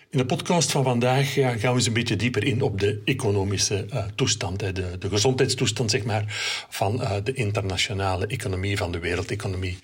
In 0.09 0.17
de 0.17 0.25
podcast 0.25 0.71
van 0.71 0.83
vandaag 0.83 1.35
ja, 1.35 1.49
gaan 1.49 1.71
we 1.71 1.77
eens 1.77 1.87
een 1.87 1.93
beetje 1.93 2.15
dieper 2.15 2.43
in 2.43 2.61
op 2.61 2.79
de 2.79 3.01
economische 3.05 3.85
uh, 3.93 4.05
toestand, 4.15 4.59
de, 4.59 4.71
de 4.71 5.09
gezondheidstoestand 5.09 5.91
zeg 5.91 6.03
maar, 6.03 6.23
van 6.69 7.01
uh, 7.01 7.11
de 7.23 7.33
internationale 7.33 8.27
economie, 8.27 8.77
van 8.77 8.91
de 8.91 8.99
wereldeconomie. 8.99 9.77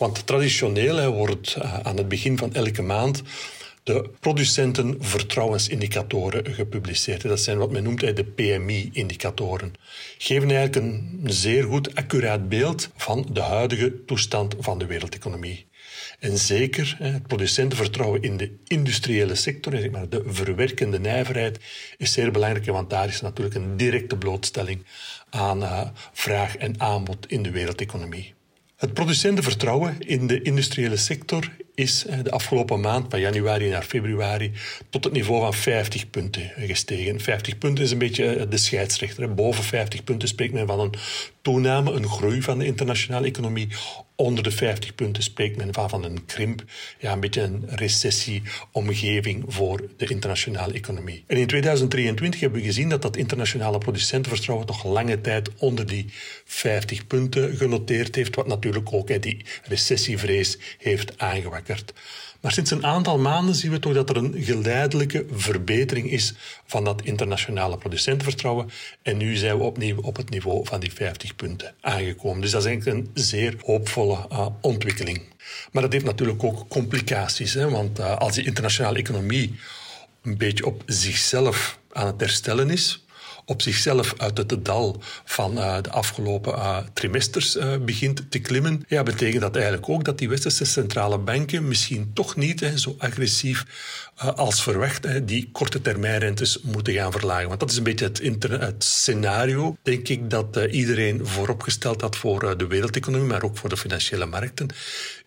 Want 0.00 0.26
traditioneel 0.26 0.96
hè, 0.96 1.10
wordt 1.10 1.56
uh, 1.58 1.78
aan 1.78 1.96
het 1.96 2.08
begin 2.08 2.38
van 2.38 2.54
elke 2.54 2.82
maand 2.82 3.22
de 3.82 4.10
producentenvertrouwensindicatoren 4.20 6.54
gepubliceerd. 6.54 7.22
Dat 7.22 7.40
zijn 7.40 7.58
wat 7.58 7.70
men 7.70 7.82
noemt 7.82 8.00
de 8.00 8.24
PMI-indicatoren. 8.24 9.74
Geven 10.18 10.50
eigenlijk 10.50 10.86
een 10.86 11.20
zeer 11.24 11.64
goed 11.64 11.94
accuraat 11.94 12.48
beeld 12.48 12.90
van 12.96 13.26
de 13.32 13.40
huidige 13.40 14.04
toestand 14.04 14.54
van 14.58 14.78
de 14.78 14.86
wereldeconomie. 14.86 15.66
En 16.18 16.38
zeker 16.38 16.96
het 16.98 17.26
producentenvertrouwen 17.26 18.22
in 18.22 18.36
de 18.36 18.56
industriële 18.66 19.34
sector, 19.34 19.90
maar 19.90 20.08
de 20.08 20.22
verwerkende 20.26 20.98
nijverheid, 20.98 21.58
is 21.96 22.12
zeer 22.12 22.30
belangrijk, 22.30 22.66
want 22.66 22.90
daar 22.90 23.08
is 23.08 23.20
natuurlijk 23.20 23.56
een 23.56 23.76
directe 23.76 24.16
blootstelling 24.16 24.84
aan 25.30 25.62
uh, 25.62 25.88
vraag 26.12 26.56
en 26.56 26.80
aanbod 26.80 27.30
in 27.30 27.42
de 27.42 27.50
wereldeconomie. 27.50 28.34
Het 28.80 28.94
producentenvertrouwen 28.94 30.00
in 30.00 30.26
de 30.26 30.42
industriële 30.42 30.96
sector 30.96 31.52
is 31.80 32.06
eh, 32.06 32.18
de 32.22 32.30
afgelopen 32.30 32.80
maand, 32.80 33.06
van 33.08 33.20
januari 33.20 33.68
naar 33.68 33.82
februari, 33.82 34.52
tot 34.90 35.04
het 35.04 35.12
niveau 35.12 35.40
van 35.40 35.54
50 35.54 36.10
punten 36.10 36.52
gestegen. 36.56 37.20
50 37.20 37.58
punten 37.58 37.84
is 37.84 37.90
een 37.90 37.98
beetje 37.98 38.34
eh, 38.34 38.50
de 38.50 38.56
scheidsrechter. 38.56 39.34
Boven 39.34 39.64
50 39.64 40.04
punten 40.04 40.28
spreekt 40.28 40.52
men 40.52 40.66
van 40.66 40.80
een 40.80 40.94
toename, 41.42 41.92
een 41.92 42.08
groei 42.08 42.42
van 42.42 42.58
de 42.58 42.64
internationale 42.64 43.26
economie. 43.26 43.68
Onder 44.14 44.44
de 44.44 44.50
50 44.50 44.94
punten 44.94 45.22
spreekt 45.22 45.56
men 45.56 45.74
van, 45.88 46.04
een 46.04 46.26
krimp, 46.26 46.64
ja, 46.98 47.12
een 47.12 47.20
beetje 47.20 47.42
een 47.42 47.64
recessieomgeving 47.66 49.44
voor 49.46 49.88
de 49.96 50.06
internationale 50.06 50.72
economie. 50.72 51.24
En 51.26 51.36
in 51.36 51.46
2023 51.46 52.40
hebben 52.40 52.60
we 52.60 52.66
gezien 52.66 52.88
dat 52.88 53.02
dat 53.02 53.16
internationale 53.16 53.78
producentenvertrouwen 53.78 54.66
toch 54.66 54.84
lange 54.84 55.20
tijd 55.20 55.50
onder 55.58 55.86
die 55.86 56.06
50 56.44 57.06
punten 57.06 57.56
genoteerd 57.56 58.14
heeft, 58.14 58.36
wat 58.36 58.46
natuurlijk 58.46 58.92
ook 58.92 59.22
die 59.22 59.44
recessievrees 59.64 60.58
heeft 60.78 61.18
aangewakkerd. 61.18 61.69
Maar 62.40 62.52
sinds 62.52 62.70
een 62.70 62.86
aantal 62.86 63.18
maanden 63.18 63.54
zien 63.54 63.70
we 63.70 63.78
toch 63.78 63.94
dat 63.94 64.10
er 64.10 64.16
een 64.16 64.34
geleidelijke 64.38 65.26
verbetering 65.32 66.10
is 66.10 66.34
van 66.66 66.84
dat 66.84 67.02
internationale 67.02 67.78
producentenvertrouwen. 67.78 68.70
En 69.02 69.16
nu 69.16 69.36
zijn 69.36 69.58
we 69.58 69.64
opnieuw 69.64 70.00
op 70.00 70.16
het 70.16 70.30
niveau 70.30 70.66
van 70.66 70.80
die 70.80 70.92
50 70.92 71.36
punten 71.36 71.74
aangekomen. 71.80 72.40
Dus 72.40 72.50
dat 72.50 72.60
is 72.60 72.66
eigenlijk 72.66 72.96
een 72.96 73.10
zeer 73.14 73.54
hoopvolle 73.64 74.26
uh, 74.32 74.46
ontwikkeling. 74.60 75.22
Maar 75.72 75.82
dat 75.82 75.92
heeft 75.92 76.04
natuurlijk 76.04 76.44
ook 76.44 76.68
complicaties. 76.68 77.54
Hè? 77.54 77.70
Want 77.70 77.98
uh, 77.98 78.16
als 78.16 78.34
die 78.34 78.44
internationale 78.44 78.98
economie 78.98 79.54
een 80.22 80.36
beetje 80.36 80.66
op 80.66 80.82
zichzelf 80.86 81.78
aan 81.92 82.06
het 82.06 82.20
herstellen 82.20 82.70
is, 82.70 83.04
op 83.50 83.62
zichzelf 83.62 84.14
uit 84.16 84.38
het 84.38 84.64
dal 84.64 85.02
van 85.24 85.58
uh, 85.58 85.76
de 85.82 85.90
afgelopen 85.90 86.52
uh, 86.52 86.78
trimesters 86.92 87.56
uh, 87.56 87.76
begint 87.76 88.30
te 88.30 88.38
klimmen, 88.38 88.84
ja, 88.88 89.02
betekent 89.02 89.40
dat 89.40 89.54
eigenlijk 89.54 89.88
ook 89.88 90.04
dat 90.04 90.18
die 90.18 90.28
westerse 90.28 90.64
centrale 90.64 91.18
banken 91.18 91.68
misschien 91.68 92.10
toch 92.14 92.36
niet 92.36 92.72
zo 92.74 92.94
agressief 92.98 93.64
als 94.14 94.62
verwacht 94.62 95.04
hè, 95.04 95.24
die 95.24 95.48
korte 95.52 95.80
termijnrentes 95.80 96.60
moeten 96.62 96.94
gaan 96.94 97.12
verlagen. 97.12 97.48
Want 97.48 97.60
dat 97.60 97.70
is 97.70 97.76
een 97.76 97.82
beetje 97.82 98.04
het, 98.04 98.42
het 98.42 98.84
scenario, 98.84 99.76
denk 99.82 100.08
ik, 100.08 100.30
dat 100.30 100.56
iedereen 100.70 101.26
vooropgesteld 101.26 102.00
had 102.00 102.16
voor 102.16 102.58
de 102.58 102.66
wereldeconomie, 102.66 103.28
maar 103.28 103.42
ook 103.42 103.56
voor 103.56 103.68
de 103.68 103.76
financiële 103.76 104.26
markten 104.26 104.68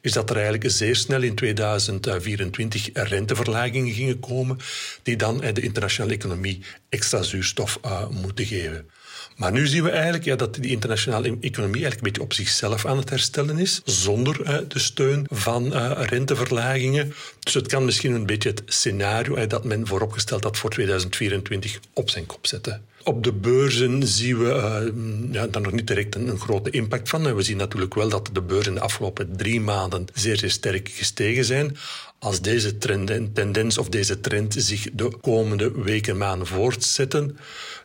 is 0.03 0.11
dat 0.11 0.29
er 0.29 0.35
eigenlijk 0.35 0.71
zeer 0.71 0.95
snel 0.95 1.21
in 1.21 1.35
2024 1.35 2.89
renteverlagingen 2.93 3.93
gingen 3.93 4.19
komen, 4.19 4.57
die 5.03 5.15
dan 5.15 5.37
de 5.53 5.61
internationale 5.61 6.13
economie 6.13 6.61
extra 6.89 7.21
zuurstof 7.21 7.79
uh, 7.85 8.09
moeten 8.21 8.45
geven. 8.45 8.89
Maar 9.35 9.51
nu 9.51 9.67
zien 9.67 9.83
we 9.83 9.89
eigenlijk 9.89 10.23
ja, 10.23 10.35
dat 10.35 10.55
die 10.55 10.71
internationale 10.71 11.37
economie 11.41 11.81
eigenlijk 11.81 11.95
een 11.95 12.03
beetje 12.03 12.21
op 12.21 12.33
zichzelf 12.33 12.85
aan 12.85 12.97
het 12.97 13.09
herstellen 13.09 13.57
is, 13.57 13.81
zonder 13.85 14.67
de 14.69 14.79
steun 14.79 15.25
van 15.29 15.65
uh, 15.65 15.91
renteverlagingen. 15.95 17.13
Dus 17.39 17.53
het 17.53 17.67
kan 17.67 17.85
misschien 17.85 18.13
een 18.13 18.25
beetje 18.25 18.49
het 18.49 18.61
scenario 18.65 19.47
dat 19.47 19.63
men 19.63 19.87
vooropgesteld 19.87 20.43
had 20.43 20.57
voor 20.57 20.69
2024 20.69 21.79
op 21.93 22.09
zijn 22.09 22.25
kop 22.25 22.47
zetten. 22.47 22.85
Op 23.03 23.23
de 23.23 23.33
beurzen 23.33 24.07
zien 24.07 24.37
we 24.37 24.45
uh, 24.45 25.33
ja, 25.33 25.47
daar 25.47 25.61
nog 25.61 25.71
niet 25.71 25.87
direct 25.87 26.15
een, 26.15 26.39
grote 26.39 26.69
impact 26.69 27.09
van. 27.09 27.35
We 27.35 27.41
zien 27.41 27.57
natuurlijk 27.57 27.93
wel 27.93 28.09
dat 28.09 28.29
de 28.33 28.41
beurzen 28.41 28.73
de 28.73 28.79
afgelopen 28.79 29.37
drie 29.37 29.61
maanden 29.61 30.05
zeer, 30.13 30.37
zeer 30.37 30.51
sterk 30.51 30.89
gestegen 30.89 31.45
zijn. 31.45 31.77
Als 32.19 32.41
deze 32.41 32.77
trend, 32.77 33.35
tendens 33.35 33.77
of 33.77 33.89
deze 33.89 34.19
trend 34.19 34.55
zich 34.57 34.87
de 34.93 35.17
komende 35.21 35.81
weken, 35.81 36.17
maanden 36.17 36.47
voortzetten, 36.47 37.37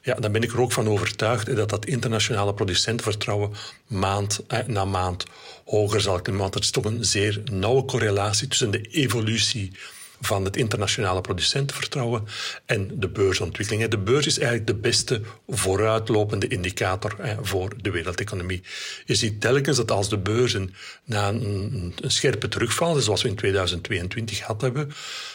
ja, 0.02 0.14
dan 0.14 0.32
ben 0.32 0.42
ik 0.42 0.52
er 0.52 0.60
ook 0.60 0.72
van 0.72 0.88
overtuigd 0.88 1.56
dat 1.56 1.68
dat 1.68 1.86
internationale 1.86 2.54
producentenvertrouwen 2.54 3.50
maand 3.86 4.40
eh, 4.46 4.58
na 4.66 4.84
maand 4.84 5.24
hoger 5.64 6.00
zal 6.00 6.20
klimmen. 6.20 6.42
Want 6.42 6.54
er 6.54 6.60
is 6.60 6.70
toch 6.70 6.84
een 6.84 7.04
zeer 7.04 7.42
nauwe 7.52 7.84
correlatie 7.84 8.48
tussen 8.48 8.70
de 8.70 8.80
evolutie 8.80 9.72
van 10.20 10.44
het 10.44 10.56
internationale 10.56 11.20
producentenvertrouwen 11.20 12.24
en 12.66 12.90
de 12.94 13.08
beursontwikkeling. 13.08 13.88
De 13.88 13.98
beurs 13.98 14.26
is 14.26 14.38
eigenlijk 14.38 14.66
de 14.66 14.74
beste 14.74 15.20
vooruitlopende 15.48 16.48
indicator 16.48 17.16
voor 17.42 17.72
de 17.82 17.90
wereldeconomie. 17.90 18.62
Je 19.04 19.14
ziet 19.14 19.40
telkens 19.40 19.76
dat 19.76 19.90
als 19.90 20.08
de 20.08 20.18
beurzen 20.18 20.74
na 21.04 21.28
een, 21.28 21.94
scherpe 22.06 22.48
terugval, 22.48 22.94
zoals 23.00 23.22
we 23.22 23.28
in 23.28 23.34
2022 23.34 24.36
gehad 24.36 24.60
hebben, 24.60 24.92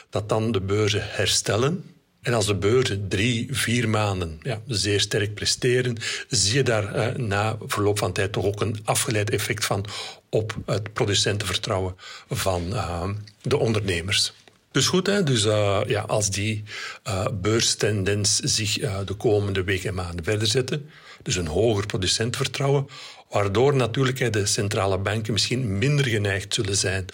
dat 0.10 0.30
dan 0.30 0.52
de 0.52 0.62
beurzen 0.62 1.02
herstellen. 1.04 1.84
En 2.22 2.34
als 2.34 2.46
de 2.46 2.56
beurzen 2.56 3.08
drie, 3.08 3.48
vier 3.52 3.90
maanden 3.90 4.40
ja, 4.42 4.62
zeer 4.68 5.00
sterk 5.00 5.34
presteren, 5.34 5.98
zie 6.30 6.54
je 6.54 6.64
daar 6.64 6.96
eh, 6.96 7.16
na 7.16 7.58
verloop 7.66 7.98
van 7.98 8.12
tijd 8.12 8.32
toch 8.32 8.46
ook 8.46 8.62
een 8.62 8.80
afgeleid 8.84 9.30
effect 9.30 9.66
van 9.66 9.86
op 10.30 10.56
het 10.66 10.94
producentenvertrouwen 10.94 11.96
van 12.30 12.68
uh, 12.74 13.10
de 13.42 13.58
ondernemers. 13.58 14.34
Dus 14.74 14.88
goed, 14.88 15.08
hè? 15.08 15.24
Dus, 15.24 15.46
uh, 15.46 15.82
ja, 15.88 16.02
als 16.02 16.30
die 16.30 16.64
uh, 17.08 17.28
beurstendens 17.42 18.36
zich 18.40 18.80
uh, 18.80 18.98
de 19.06 19.14
komende 19.14 19.64
weken 19.64 19.90
en 19.90 19.96
maanden 19.96 20.24
verder 20.24 20.48
zetten, 20.48 20.90
dus 21.22 21.36
een 21.36 21.48
hoger 21.48 21.86
producentvertrouwen, 21.86 22.88
waardoor 23.30 23.76
natuurlijk 23.76 24.34
de 24.34 24.46
centrale 24.46 24.98
banken 24.98 25.34
misschien 25.34 25.78
minder 25.78 26.06
geneigd 26.06 26.54
zullen 26.54 26.78
zijn 26.78 27.06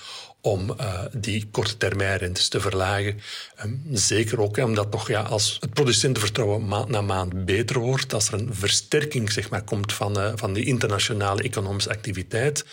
om 0.41 0.75
die 1.11 1.47
korte 1.51 1.77
termijnrentes 1.77 2.47
te 2.47 2.61
verlagen. 2.61 3.19
Um, 3.65 3.81
zeker 3.91 4.41
ook 4.41 4.57
omdat 4.57 4.91
toch, 4.91 5.07
ja, 5.07 5.21
als 5.21 5.57
het 5.59 5.73
producentenvertrouwen 5.73 6.67
maand 6.67 6.89
na 6.89 7.01
maand 7.01 7.45
beter 7.45 7.79
wordt, 7.79 8.13
als 8.13 8.27
er 8.27 8.33
een 8.33 8.49
versterking 8.51 9.31
zeg 9.31 9.49
maar, 9.49 9.63
komt 9.63 9.93
van, 9.93 10.19
uh, 10.19 10.31
van 10.35 10.53
die 10.53 10.65
internationale 10.65 11.43
economische 11.43 11.89
activiteit, 11.89 12.65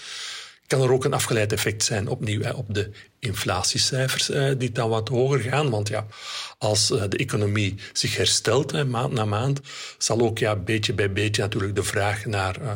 kan 0.66 0.82
er 0.82 0.92
ook 0.92 1.04
een 1.04 1.12
afgeleid 1.12 1.52
effect 1.52 1.84
zijn 1.84 2.08
opnieuw 2.08 2.42
hè, 2.42 2.50
op 2.50 2.74
de 2.74 2.90
inflatiecijfers 3.18 4.30
eh, 4.30 4.52
die 4.58 4.72
dan 4.72 4.88
wat 4.88 5.08
hoger 5.08 5.40
gaan. 5.40 5.70
Want 5.70 5.88
ja, 5.88 6.06
als 6.58 6.90
eh, 6.90 7.02
de 7.08 7.16
economie 7.16 7.74
zich 7.92 8.16
herstelt 8.16 8.86
maand 8.86 9.12
na 9.12 9.24
maand, 9.24 9.60
zal 9.98 10.20
ook 10.20 10.38
ja, 10.38 10.56
beetje 10.56 10.94
bij 10.94 11.12
beetje 11.12 11.42
natuurlijk 11.42 11.74
de 11.74 11.82
vraag 11.82 12.24
naar 12.24 12.62
uh, 12.62 12.72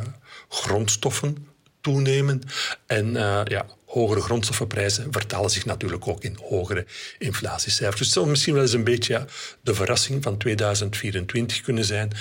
grondstoffen 0.49 1.47
toenemen. 1.81 2.43
En 2.87 3.13
ja, 3.45 3.67
hogere 3.91 4.21
grondstoffenprijzen 4.21 5.09
vertalen 5.11 5.51
zich 5.51 5.65
natuurlijk 5.65 6.09
ook 6.09 6.25
in 6.25 6.39
hogere 6.43 6.87
inflatiecijfers. 7.19 7.99
Dus 7.99 8.15
het 8.15 8.27
misschien 8.27 8.55
wel 8.55 8.63
eens 8.63 8.73
een 8.73 8.85
beetje 8.85 9.25
de 9.61 9.75
verrassing 9.75 10.23
van 10.23 10.37
2024 10.37 11.61
kunnen 11.61 11.85
zijn. 11.85 12.13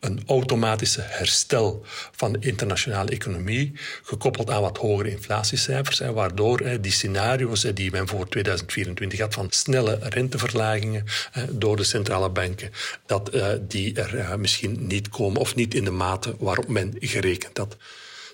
Een 0.00 0.22
automatische 0.26 1.00
herstel 1.00 1.84
van 2.12 2.32
de 2.32 2.38
internationale 2.40 3.10
economie, 3.10 3.72
gekoppeld 4.02 4.50
aan 4.50 4.60
wat 4.60 4.78
hogere 4.78 5.10
inflatiecijfers, 5.10 5.98
waardoor 5.98 6.58
hè, 6.58 6.80
die 6.80 6.92
scenario's 6.92 7.60
die 7.60 7.90
men 7.90 8.08
voor 8.08 8.28
2024 8.28 9.20
had 9.20 9.34
van 9.34 9.46
snelle 9.50 9.98
renteverlagingen 10.00 11.04
hè, 11.30 11.58
door 11.58 11.76
de 11.76 11.84
centrale 11.84 12.30
banken, 12.30 12.70
dat 13.06 13.34
uh, 13.34 13.48
die 13.60 13.94
er 13.94 14.14
uh, 14.14 14.34
misschien 14.34 14.86
niet 14.86 15.08
komen 15.08 15.40
of 15.40 15.54
niet 15.54 15.74
in 15.74 15.84
de 15.84 15.90
mate 15.90 16.34
waarop 16.38 16.68
men 16.68 16.94
gerekend 16.98 17.58
had. 17.58 17.76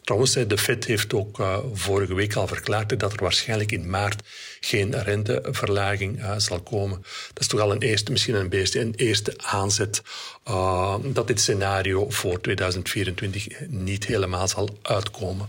Trouwens, 0.08 0.32
de 0.32 0.58
Fed 0.58 0.84
heeft 0.84 1.14
ook 1.14 1.38
uh, 1.38 1.58
vorige 1.72 2.14
week 2.14 2.34
al 2.34 2.46
verklaard 2.46 3.00
dat 3.00 3.12
er 3.12 3.22
waarschijnlijk 3.22 3.72
in 3.72 3.90
maart 3.90 4.22
geen 4.60 5.02
renteverlaging 5.02 6.18
uh, 6.18 6.34
zal 6.36 6.60
komen. 6.60 7.02
Dat 7.32 7.42
is 7.42 7.46
toch 7.46 7.60
al 7.60 7.72
een 7.72 7.82
eerste, 7.82 8.12
misschien 8.12 8.34
een, 8.34 8.66
een 8.72 8.94
eerste 8.96 9.34
aanzet 9.36 10.02
uh, 10.48 10.94
dat 11.04 11.26
dit 11.26 11.40
scenario 11.40 12.10
voor 12.10 12.40
2024 12.40 13.46
niet 13.68 14.06
helemaal 14.06 14.48
zal 14.48 14.78
uitkomen. 14.82 15.48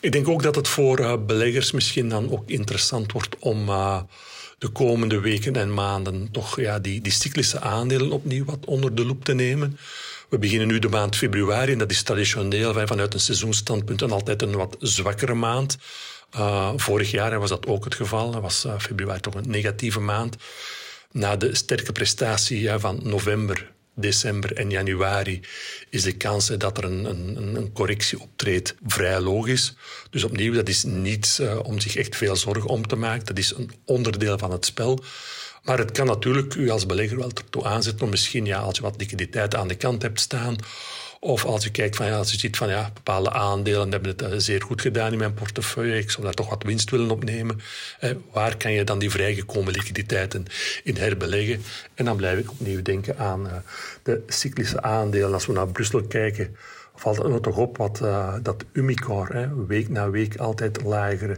Ik 0.00 0.12
denk 0.12 0.28
ook 0.28 0.42
dat 0.42 0.54
het 0.54 0.68
voor 0.68 1.24
beleggers 1.24 1.70
misschien 1.70 2.08
dan 2.08 2.30
ook 2.30 2.48
interessant 2.48 3.12
wordt 3.12 3.36
om 3.38 3.66
de 4.58 4.68
komende 4.68 5.20
weken 5.20 5.56
en 5.56 5.74
maanden 5.74 6.28
toch 6.32 6.60
ja, 6.60 6.78
die, 6.78 7.00
die 7.00 7.12
cyclische 7.12 7.60
aandelen 7.60 8.10
opnieuw 8.10 8.44
wat 8.44 8.66
onder 8.66 8.94
de 8.94 9.04
loep 9.04 9.24
te 9.24 9.34
nemen. 9.34 9.78
We 10.28 10.38
beginnen 10.38 10.66
nu 10.66 10.78
de 10.78 10.88
maand 10.88 11.16
februari 11.16 11.72
en 11.72 11.78
dat 11.78 11.90
is 11.90 12.02
traditioneel 12.02 12.86
vanuit 12.86 13.14
een 13.14 13.20
seizoensstandpunt 13.20 14.00
een 14.00 14.10
altijd 14.10 14.42
een 14.42 14.56
wat 14.56 14.76
zwakkere 14.78 15.34
maand. 15.34 15.76
Uh, 16.36 16.72
vorig 16.76 17.10
jaar 17.10 17.38
was 17.38 17.48
dat 17.48 17.66
ook 17.66 17.84
het 17.84 17.94
geval. 17.94 18.30
Dat 18.30 18.42
was 18.42 18.64
uh, 18.64 18.78
februari 18.78 19.20
toch 19.20 19.34
een 19.34 19.50
negatieve 19.50 20.00
maand. 20.00 20.36
Na 21.12 21.36
de 21.36 21.54
sterke 21.54 21.92
prestatie 21.92 22.70
van 22.70 23.00
november, 23.02 23.72
december 23.94 24.52
en 24.52 24.70
januari 24.70 25.40
is 25.90 26.02
de 26.02 26.16
kans 26.16 26.46
dat 26.46 26.78
er 26.78 26.84
een, 26.84 27.04
een, 27.04 27.56
een, 27.56 27.72
correctie 27.72 28.20
optreedt 28.20 28.74
vrij 28.86 29.20
logisch. 29.20 29.74
Dus 30.10 30.24
opnieuw, 30.24 30.52
dat 30.52 30.68
is 30.68 30.82
niet 30.84 31.38
uh, 31.40 31.58
om 31.62 31.80
zich 31.80 31.96
echt 31.96 32.16
veel 32.16 32.36
zorgen 32.36 32.70
om 32.70 32.86
te 32.86 32.96
maken. 32.96 33.26
Dat 33.26 33.38
is 33.38 33.54
een 33.56 33.70
onderdeel 33.84 34.38
van 34.38 34.50
het 34.50 34.64
spel. 34.64 35.04
Maar 35.66 35.78
het 35.78 35.90
kan 35.90 36.06
natuurlijk 36.06 36.54
u 36.54 36.70
als 36.70 36.86
belegger 36.86 37.18
wel 37.18 37.30
ertoe 37.34 37.64
aanzetten 37.64 38.04
om 38.04 38.10
misschien, 38.10 38.46
ja, 38.46 38.58
als 38.58 38.76
je 38.76 38.82
wat 38.82 38.94
liquiditeit 38.98 39.54
aan 39.54 39.68
de 39.68 39.74
kant 39.74 40.02
hebt 40.02 40.20
staan, 40.20 40.56
of 41.20 41.44
als 41.44 41.64
je 41.64 41.70
kijkt 41.70 41.96
van 41.96 42.06
ja, 42.06 42.16
als 42.16 42.30
je 42.30 42.38
ziet 42.38 42.56
van 42.56 42.68
ja, 42.68 42.90
bepaalde 42.94 43.30
aandelen 43.30 43.90
hebben 43.90 44.10
het 44.10 44.22
eh, 44.22 44.32
zeer 44.36 44.62
goed 44.62 44.80
gedaan 44.80 45.12
in 45.12 45.18
mijn 45.18 45.34
portefeuille, 45.34 45.98
ik 45.98 46.10
zou 46.10 46.22
daar 46.22 46.34
toch 46.34 46.48
wat 46.48 46.62
winst 46.62 46.90
willen 46.90 47.10
opnemen. 47.10 47.60
Eh, 48.00 48.10
waar 48.32 48.56
kan 48.56 48.72
je 48.72 48.84
dan 48.84 48.98
die 48.98 49.10
vrijgekomen 49.10 49.72
liquiditeiten 49.72 50.44
in 50.82 50.96
herbeleggen? 50.96 51.62
En 51.94 52.04
dan 52.04 52.16
blijf 52.16 52.38
ik 52.38 52.50
opnieuw 52.50 52.82
denken 52.82 53.18
aan 53.18 53.48
eh, 53.48 53.56
de 54.02 54.22
cyclische 54.26 54.82
aandelen. 54.82 55.32
Als 55.32 55.46
we 55.46 55.52
naar 55.52 55.68
Brussel 55.68 56.02
kijken, 56.02 56.56
valt 56.94 57.16
het 57.16 57.28
nog 57.28 57.40
toch 57.40 57.56
op 57.56 57.76
wat 57.76 58.00
uh, 58.02 58.34
dat 58.42 58.64
Umicore 58.72 59.66
week 59.66 59.88
na 59.88 60.10
week 60.10 60.36
altijd 60.36 60.82
lagere 60.82 61.36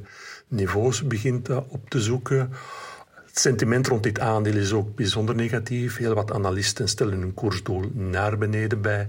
niveaus 0.48 1.06
begint 1.06 1.48
op 1.48 1.90
te 1.90 2.00
zoeken. 2.00 2.52
Het 3.38 3.46
sentiment 3.46 3.86
rond 3.86 4.02
dit 4.02 4.20
aandeel 4.20 4.56
is 4.56 4.72
ook 4.72 4.94
bijzonder 4.94 5.34
negatief. 5.34 5.96
Heel 5.96 6.14
wat 6.14 6.32
analisten 6.32 6.88
stellen 6.88 7.20
hun 7.20 7.34
koersdoel 7.34 7.90
naar 7.92 8.38
beneden 8.38 8.80
bij 8.80 9.06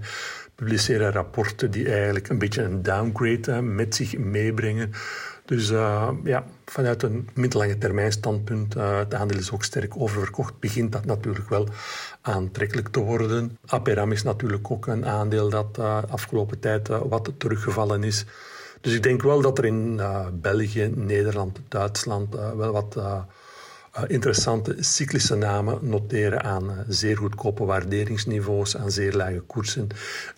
publiceren 0.54 1.12
rapporten 1.12 1.70
die 1.70 1.90
eigenlijk 1.92 2.28
een 2.28 2.38
beetje 2.38 2.62
een 2.62 2.82
downgrade 2.82 3.62
met 3.62 3.94
zich 3.94 4.18
meebrengen. 4.18 4.92
Dus 5.44 5.70
uh, 5.70 6.08
ja, 6.24 6.44
vanuit 6.64 7.02
een 7.02 7.28
middellange 7.34 7.78
termijn 7.78 8.12
standpunt, 8.12 8.76
uh, 8.76 8.98
het 8.98 9.14
aandeel 9.14 9.38
is 9.38 9.52
ook 9.52 9.64
sterk 9.64 9.96
oververkocht, 9.96 10.58
begint 10.58 10.92
dat 10.92 11.04
natuurlijk 11.04 11.48
wel 11.48 11.68
aantrekkelijk 12.20 12.88
te 12.88 13.00
worden. 13.00 13.58
Aperam 13.66 14.12
is 14.12 14.22
natuurlijk 14.22 14.70
ook 14.70 14.86
een 14.86 15.06
aandeel 15.06 15.48
dat 15.48 15.76
uh, 15.78 15.98
afgelopen 16.08 16.60
tijd 16.60 16.88
wat 16.88 17.32
teruggevallen 17.38 18.04
is. 18.04 18.24
Dus 18.80 18.94
ik 18.94 19.02
denk 19.02 19.22
wel 19.22 19.40
dat 19.40 19.58
er 19.58 19.64
in 19.64 20.00
België, 20.32 20.92
Nederland, 20.94 21.60
Duitsland 21.68 22.34
wel 22.56 22.72
wat 22.72 22.96
interessante 24.06 24.76
cyclische 24.78 25.34
namen 25.34 25.78
noteren 25.82 26.42
aan 26.42 26.64
uh, 26.64 26.78
zeer 26.88 27.16
goedkope 27.16 27.64
waarderingsniveaus, 27.64 28.76
aan 28.76 28.90
zeer 28.90 29.12
lage 29.12 29.40
koersen, 29.40 29.86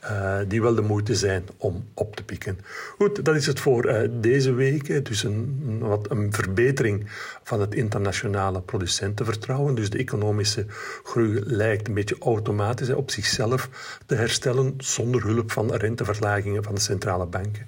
uh, 0.05 0.39
die 0.49 0.63
wel 0.63 0.75
de 0.75 0.83
moeite 0.83 1.15
zijn 1.15 1.45
om 1.57 1.85
op 1.95 2.17
te 2.17 2.25
pikken. 2.25 2.59
Goed, 2.99 3.25
dat 3.25 3.35
is 3.35 3.47
het 3.47 3.61
voor 3.61 4.09
deze 4.11 4.53
week. 4.53 5.05
Dus 5.05 5.23
een, 5.23 5.79
wat 5.81 6.11
een 6.11 6.33
verbetering 6.33 7.11
van 7.43 7.61
het 7.61 7.75
internationale 7.75 8.61
producentenvertrouwen. 8.61 9.75
Dus 9.75 9.91
de 9.91 9.99
economische 9.99 10.67
groei 11.03 11.41
lijkt 11.45 11.89
een 11.89 11.95
beetje 11.95 12.17
automatisch 12.21 12.91
op 12.91 13.11
zichzelf 13.11 13.69
te 14.07 14.15
herstellen, 14.15 14.75
zonder 14.79 15.23
hulp 15.23 15.53
van 15.53 15.75
renteverlagingen 15.75 16.63
van 16.63 16.75
de 16.75 16.81
centrale 16.81 17.27
banken. 17.27 17.67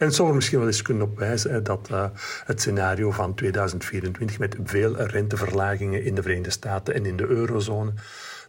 En 0.00 0.12
zou 0.12 0.28
er 0.28 0.34
misschien 0.34 0.58
wel 0.58 0.66
eens 0.66 0.82
kunnen 0.82 1.02
op 1.02 1.18
wijzen 1.18 1.64
dat 1.64 1.88
uh, 1.92 2.04
het 2.44 2.60
scenario 2.60 3.10
van 3.10 3.34
2024 3.34 4.38
met 4.38 4.56
veel 4.64 4.96
renteverlagingen 4.96 6.04
in 6.04 6.14
de 6.14 6.22
Verenigde 6.22 6.50
Staten 6.50 6.94
en 6.94 7.06
in 7.06 7.16
de 7.16 7.26
eurozone 7.26 7.92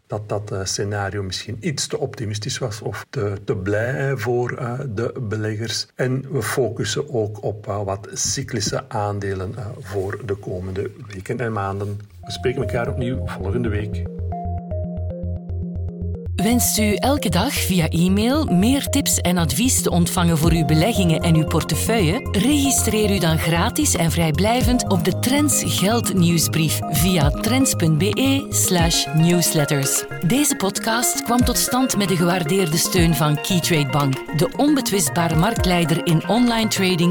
dat 0.07 0.29
dat 0.29 0.51
uh, 0.51 0.59
scenario 0.63 1.23
misschien 1.23 1.57
iets 1.59 1.87
te 1.87 1.97
optimistisch 1.97 2.57
was 2.57 2.81
of 2.81 3.05
te, 3.09 3.33
te 3.45 3.55
blij 3.55 4.17
voor 4.17 4.51
uh, 4.51 4.79
de 4.89 5.13
beleggers. 5.21 5.87
En 5.95 6.31
we 6.31 6.41
focussen 6.41 7.13
ook 7.13 7.43
op 7.43 7.65
wat 7.65 8.07
cyclische 8.13 8.89
aandelen 8.89 9.55
voor 9.79 10.19
de 10.25 10.35
komende 10.35 10.91
weken 11.07 11.39
en 11.39 11.51
maanden. 11.51 11.99
We 12.21 12.31
spreken 12.31 12.61
elkaar 12.61 12.89
opnieuw 12.89 13.27
volgende 13.27 13.69
week. 13.69 14.20
Wenst 16.41 16.77
u 16.77 16.95
elke 16.95 17.29
dag 17.29 17.53
via 17.53 17.89
e-mail 17.89 18.45
meer 18.45 18.89
tips 18.89 19.17
en 19.17 19.37
advies 19.37 19.81
te 19.81 19.91
ontvangen 19.91 20.37
voor 20.37 20.51
uw 20.51 20.65
beleggingen 20.65 21.21
en 21.21 21.35
uw 21.35 21.45
portefeuille? 21.45 22.27
Registreer 22.31 23.15
u 23.15 23.19
dan 23.19 23.37
gratis 23.39 23.95
en 23.95 24.11
vrijblijvend 24.11 24.89
op 24.89 25.05
de 25.05 25.19
Trends 25.19 25.63
Geld 25.65 26.13
nieuwsbrief 26.13 26.79
via 26.89 27.29
trends.be/slash 27.29 29.05
newsletters. 29.13 30.03
Deze 30.27 30.55
podcast 30.55 31.23
kwam 31.23 31.43
tot 31.43 31.57
stand 31.57 31.97
met 31.97 32.07
de 32.07 32.15
gewaardeerde 32.15 32.77
steun 32.77 33.15
van 33.15 33.41
Keytrade 33.41 33.89
Bank, 33.89 34.37
de 34.37 34.49
onbetwistbare 34.57 35.35
marktleider 35.35 36.05
in 36.05 36.27
online 36.27 36.67
trading 36.67 37.09